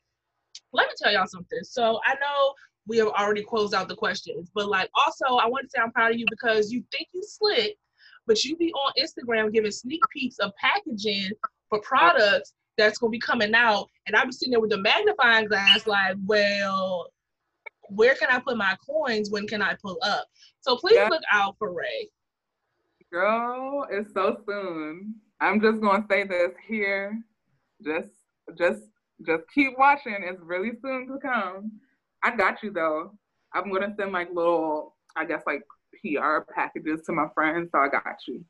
let 0.73 0.89
me 0.89 0.95
tell 1.01 1.13
y'all 1.13 1.29
something. 1.29 1.61
So 1.63 2.01
I 2.05 2.15
know 2.15 2.53
we 2.89 2.97
have 2.99 3.09
already 3.09 3.45
closed 3.45 3.73
out 3.73 3.87
the 3.87 3.95
questions, 3.95 4.51
but 4.53 4.69
like 4.69 4.91
also 4.97 5.37
I 5.37 5.47
want 5.47 5.67
to 5.67 5.71
say 5.71 5.81
I'm 5.81 5.93
proud 5.93 6.11
of 6.11 6.19
you 6.19 6.27
because 6.29 6.73
you 6.73 6.83
think 6.91 7.07
you 7.13 7.23
slick, 7.25 7.77
but 8.27 8.45
you 8.45 8.57
be 8.57 8.73
on 8.73 8.93
Instagram 9.01 9.53
giving 9.53 9.71
sneak 9.71 10.01
peeks 10.13 10.41
of 10.41 10.51
packaging 10.61 11.31
for 11.69 11.81
products 11.83 12.53
that's 12.81 12.99
gonna 12.99 13.11
be 13.11 13.19
coming 13.19 13.55
out, 13.55 13.89
and 14.07 14.17
I'll 14.17 14.27
be 14.27 14.33
sitting 14.33 14.53
there 14.53 14.61
with 14.61 14.71
the 14.71 14.79
magnifying 14.79 15.47
glass, 15.47 15.87
like, 15.87 16.17
well, 16.27 17.11
where 17.89 18.15
can 18.15 18.29
I 18.31 18.39
put 18.39 18.57
my 18.57 18.77
coins? 18.89 19.31
When 19.31 19.47
can 19.47 19.63
I 19.63 19.77
pull 19.83 19.99
up? 20.03 20.27
So 20.61 20.77
please 20.77 20.97
yeah. 20.97 21.09
look 21.09 21.23
out 21.33 21.57
for 21.59 21.73
Ray. 21.73 22.11
Girl, 23.13 23.87
it's 23.91 24.13
so 24.15 24.39
soon. 24.47 25.17
I'm 25.41 25.61
just 25.61 25.81
gonna 25.81 26.05
say 26.09 26.25
this 26.25 26.53
here. 26.69 27.19
Just, 27.85 28.09
just, 28.59 28.83
just 29.27 29.43
keep 29.55 29.77
watching. 29.79 30.17
It's 30.23 30.41
really 30.43 30.73
soon 30.83 31.09
to 31.09 31.19
come. 31.19 31.73
I 32.23 32.37
got 32.37 32.63
you 32.63 32.71
though. 32.71 33.13
I'm 33.53 33.73
gonna 33.73 33.95
send 33.99 34.13
like 34.13 34.29
little, 34.33 34.97
I 35.17 35.25
guess 35.25 35.43
like 35.47 35.63
PR 36.01 36.41
packages 36.55 37.01
to 37.07 37.13
my 37.13 37.27
friends. 37.35 37.71
So 37.73 37.81
I 37.81 37.89
got 37.89 38.17
you. 38.29 38.45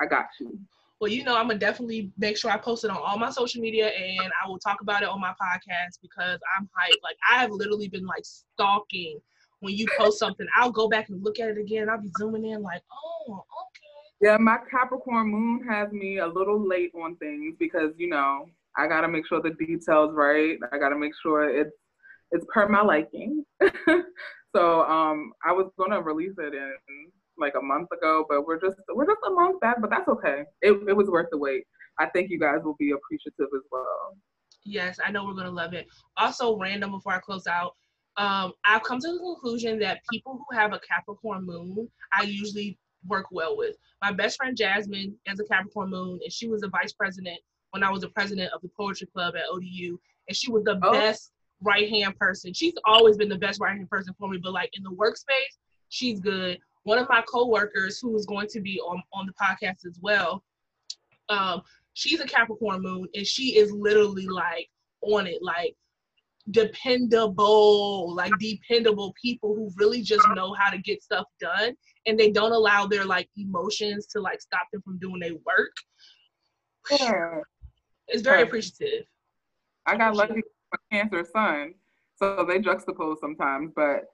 I 0.00 0.06
got 0.06 0.26
you 0.40 0.58
well, 1.00 1.10
you 1.10 1.22
know, 1.22 1.36
I'm 1.36 1.46
gonna 1.46 1.58
definitely 1.58 2.10
make 2.18 2.36
sure 2.36 2.50
I 2.50 2.56
post 2.56 2.84
it 2.84 2.90
on 2.90 2.96
all 2.96 3.18
my 3.18 3.30
social 3.30 3.60
media 3.60 3.88
and 3.88 4.32
I 4.44 4.48
will 4.48 4.58
talk 4.58 4.80
about 4.80 5.02
it 5.02 5.08
on 5.08 5.20
my 5.20 5.30
podcast 5.30 5.98
because 6.02 6.40
I'm 6.56 6.64
hyped. 6.64 7.02
Like 7.02 7.16
I 7.30 7.38
have 7.40 7.50
literally 7.50 7.88
been 7.88 8.04
like 8.04 8.24
stalking 8.24 9.20
when 9.60 9.74
you 9.74 9.86
post 9.96 10.18
something. 10.18 10.46
I'll 10.56 10.72
go 10.72 10.88
back 10.88 11.08
and 11.08 11.22
look 11.22 11.38
at 11.38 11.50
it 11.50 11.58
again. 11.58 11.88
I'll 11.88 12.00
be 12.00 12.10
zooming 12.18 12.46
in 12.46 12.62
like, 12.62 12.82
oh, 12.92 13.32
okay. 13.32 13.88
Yeah, 14.20 14.36
my 14.38 14.58
Capricorn 14.68 15.28
moon 15.28 15.68
has 15.68 15.92
me 15.92 16.18
a 16.18 16.26
little 16.26 16.66
late 16.66 16.90
on 17.00 17.14
things 17.16 17.54
because 17.60 17.92
you 17.96 18.08
know 18.08 18.46
I 18.76 18.88
gotta 18.88 19.08
make 19.08 19.26
sure 19.26 19.40
the 19.40 19.50
details 19.50 20.12
right. 20.14 20.58
I 20.72 20.78
gotta 20.78 20.98
make 20.98 21.12
sure 21.22 21.48
it's 21.48 21.76
it's 22.32 22.44
per 22.52 22.68
my 22.68 22.82
liking. 22.82 23.44
so 24.56 24.82
um, 24.82 25.32
I 25.44 25.52
was 25.52 25.70
gonna 25.78 26.00
release 26.02 26.34
it 26.38 26.54
in 26.54 27.12
like 27.38 27.54
a 27.58 27.62
month 27.62 27.88
ago, 27.92 28.24
but 28.28 28.46
we're 28.46 28.60
just 28.60 28.76
we're 28.94 29.06
just 29.06 29.20
a 29.26 29.30
month 29.30 29.60
back, 29.60 29.80
but 29.80 29.90
that's 29.90 30.08
okay. 30.08 30.44
It 30.62 30.72
it 30.88 30.96
was 30.96 31.08
worth 31.08 31.28
the 31.30 31.38
wait. 31.38 31.64
I 31.98 32.06
think 32.06 32.30
you 32.30 32.38
guys 32.38 32.60
will 32.64 32.76
be 32.78 32.92
appreciative 32.92 33.48
as 33.54 33.62
well. 33.70 34.16
Yes, 34.64 34.98
I 35.04 35.10
know 35.10 35.24
we're 35.24 35.34
gonna 35.34 35.50
love 35.50 35.74
it. 35.74 35.86
Also, 36.16 36.56
random 36.58 36.92
before 36.92 37.12
I 37.12 37.18
close 37.18 37.46
out, 37.46 37.72
um, 38.16 38.52
I've 38.64 38.82
come 38.82 39.00
to 39.00 39.12
the 39.12 39.18
conclusion 39.18 39.78
that 39.80 40.00
people 40.10 40.38
who 40.38 40.56
have 40.56 40.72
a 40.72 40.80
Capricorn 40.80 41.46
moon, 41.46 41.88
I 42.12 42.24
usually 42.24 42.78
work 43.06 43.26
well 43.30 43.56
with. 43.56 43.76
My 44.02 44.12
best 44.12 44.36
friend 44.36 44.56
Jasmine 44.56 45.14
has 45.26 45.40
a 45.40 45.44
Capricorn 45.44 45.90
moon, 45.90 46.18
and 46.22 46.32
she 46.32 46.48
was 46.48 46.62
a 46.62 46.68
vice 46.68 46.92
president 46.92 47.38
when 47.70 47.82
I 47.84 47.90
was 47.90 48.02
the 48.02 48.08
president 48.08 48.52
of 48.52 48.60
the 48.62 48.70
poetry 48.76 49.06
club 49.06 49.34
at 49.36 49.44
ODU, 49.50 49.98
and 50.28 50.36
she 50.36 50.50
was 50.50 50.64
the 50.64 50.78
oh. 50.82 50.92
best 50.92 51.32
right 51.62 51.88
hand 51.88 52.16
person. 52.18 52.52
She's 52.52 52.74
always 52.84 53.16
been 53.16 53.28
the 53.28 53.38
best 53.38 53.60
right 53.60 53.76
hand 53.76 53.90
person 53.90 54.14
for 54.18 54.28
me, 54.28 54.38
but 54.42 54.52
like 54.52 54.70
in 54.74 54.82
the 54.82 54.90
workspace, 54.90 55.56
she's 55.88 56.20
good 56.20 56.58
one 56.88 56.98
of 56.98 57.08
my 57.10 57.22
coworkers 57.30 57.98
who 58.00 58.16
is 58.16 58.24
going 58.24 58.48
to 58.48 58.60
be 58.62 58.80
on, 58.80 59.02
on 59.12 59.26
the 59.26 59.32
podcast 59.34 59.86
as 59.86 59.98
well, 60.00 60.42
um, 61.28 61.60
she's 61.92 62.18
a 62.20 62.24
Capricorn 62.24 62.80
moon 62.80 63.06
and 63.14 63.26
she 63.26 63.58
is 63.58 63.70
literally 63.70 64.26
like 64.26 64.70
on 65.02 65.26
it, 65.26 65.42
like 65.42 65.76
dependable, 66.50 68.14
like 68.14 68.32
dependable 68.40 69.12
people 69.22 69.54
who 69.54 69.70
really 69.76 70.00
just 70.00 70.26
know 70.34 70.54
how 70.54 70.70
to 70.70 70.78
get 70.78 71.02
stuff 71.02 71.26
done 71.38 71.74
and 72.06 72.18
they 72.18 72.30
don't 72.30 72.52
allow 72.52 72.86
their 72.86 73.04
like 73.04 73.28
emotions 73.36 74.06
to 74.06 74.20
like 74.22 74.40
stop 74.40 74.66
them 74.72 74.80
from 74.80 74.98
doing 74.98 75.20
their 75.20 75.34
work. 75.44 75.76
Yeah. 76.90 77.40
It's 78.06 78.22
very 78.22 78.44
appreciative. 78.44 79.04
I 79.84 79.98
got 79.98 80.16
lucky 80.16 80.36
with 80.36 80.44
my 80.72 80.98
cancer 80.98 81.26
sun, 81.30 81.74
so 82.16 82.46
they 82.48 82.60
juxtapose 82.60 83.18
sometimes, 83.20 83.72
but 83.76 84.04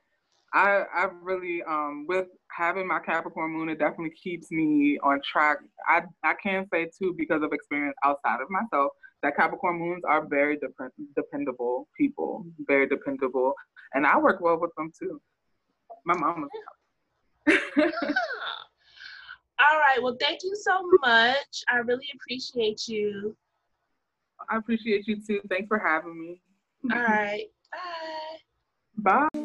I 0.55 0.85
I 0.95 1.09
really 1.21 1.63
um 1.65 2.07
with 2.09 2.29
having 2.57 2.87
my 2.87 3.01
Capricorn 3.01 3.53
moon, 3.53 3.69
it 3.69 3.79
definitely 3.81 4.15
keeps 4.23 4.51
me 4.51 4.99
on 5.03 5.21
track. 5.25 5.59
I 5.89 6.03
I 6.23 6.35
can 6.43 6.67
say 6.73 6.89
too 6.97 7.15
because 7.19 7.43
of 7.43 7.53
experience 7.53 7.97
outside 8.05 8.41
of 8.41 8.49
myself 8.49 8.93
that 9.23 9.37
Capricorn 9.37 9.79
moons 9.79 10.05
are 10.05 10.27
very 10.27 10.57
dep- 10.57 10.93
dependable 11.17 11.89
people, 11.97 12.47
very 12.67 12.87
dependable, 12.87 13.55
and 13.95 14.07
I 14.07 14.17
work 14.17 14.41
well 14.41 14.59
with 14.61 14.71
them 14.77 14.93
too. 14.97 15.21
My 16.05 16.15
mom 16.15 16.43
was. 16.43 16.51
All 19.61 19.79
right. 19.79 20.03
Well, 20.03 20.17
thank 20.21 20.43
you 20.43 20.55
so 20.57 20.83
much. 21.01 21.65
I 21.69 21.77
really 21.77 22.07
appreciate 22.15 22.87
you. 22.87 23.37
I 24.51 24.57
appreciate 24.57 25.07
you 25.07 25.21
too. 25.27 25.41
Thanks 25.49 25.69
for 25.69 25.79
having 25.79 26.21
me. 26.21 26.41
All 26.93 27.03
right. 27.03 27.47
Bye. 28.99 29.29
Bye. 29.33 29.44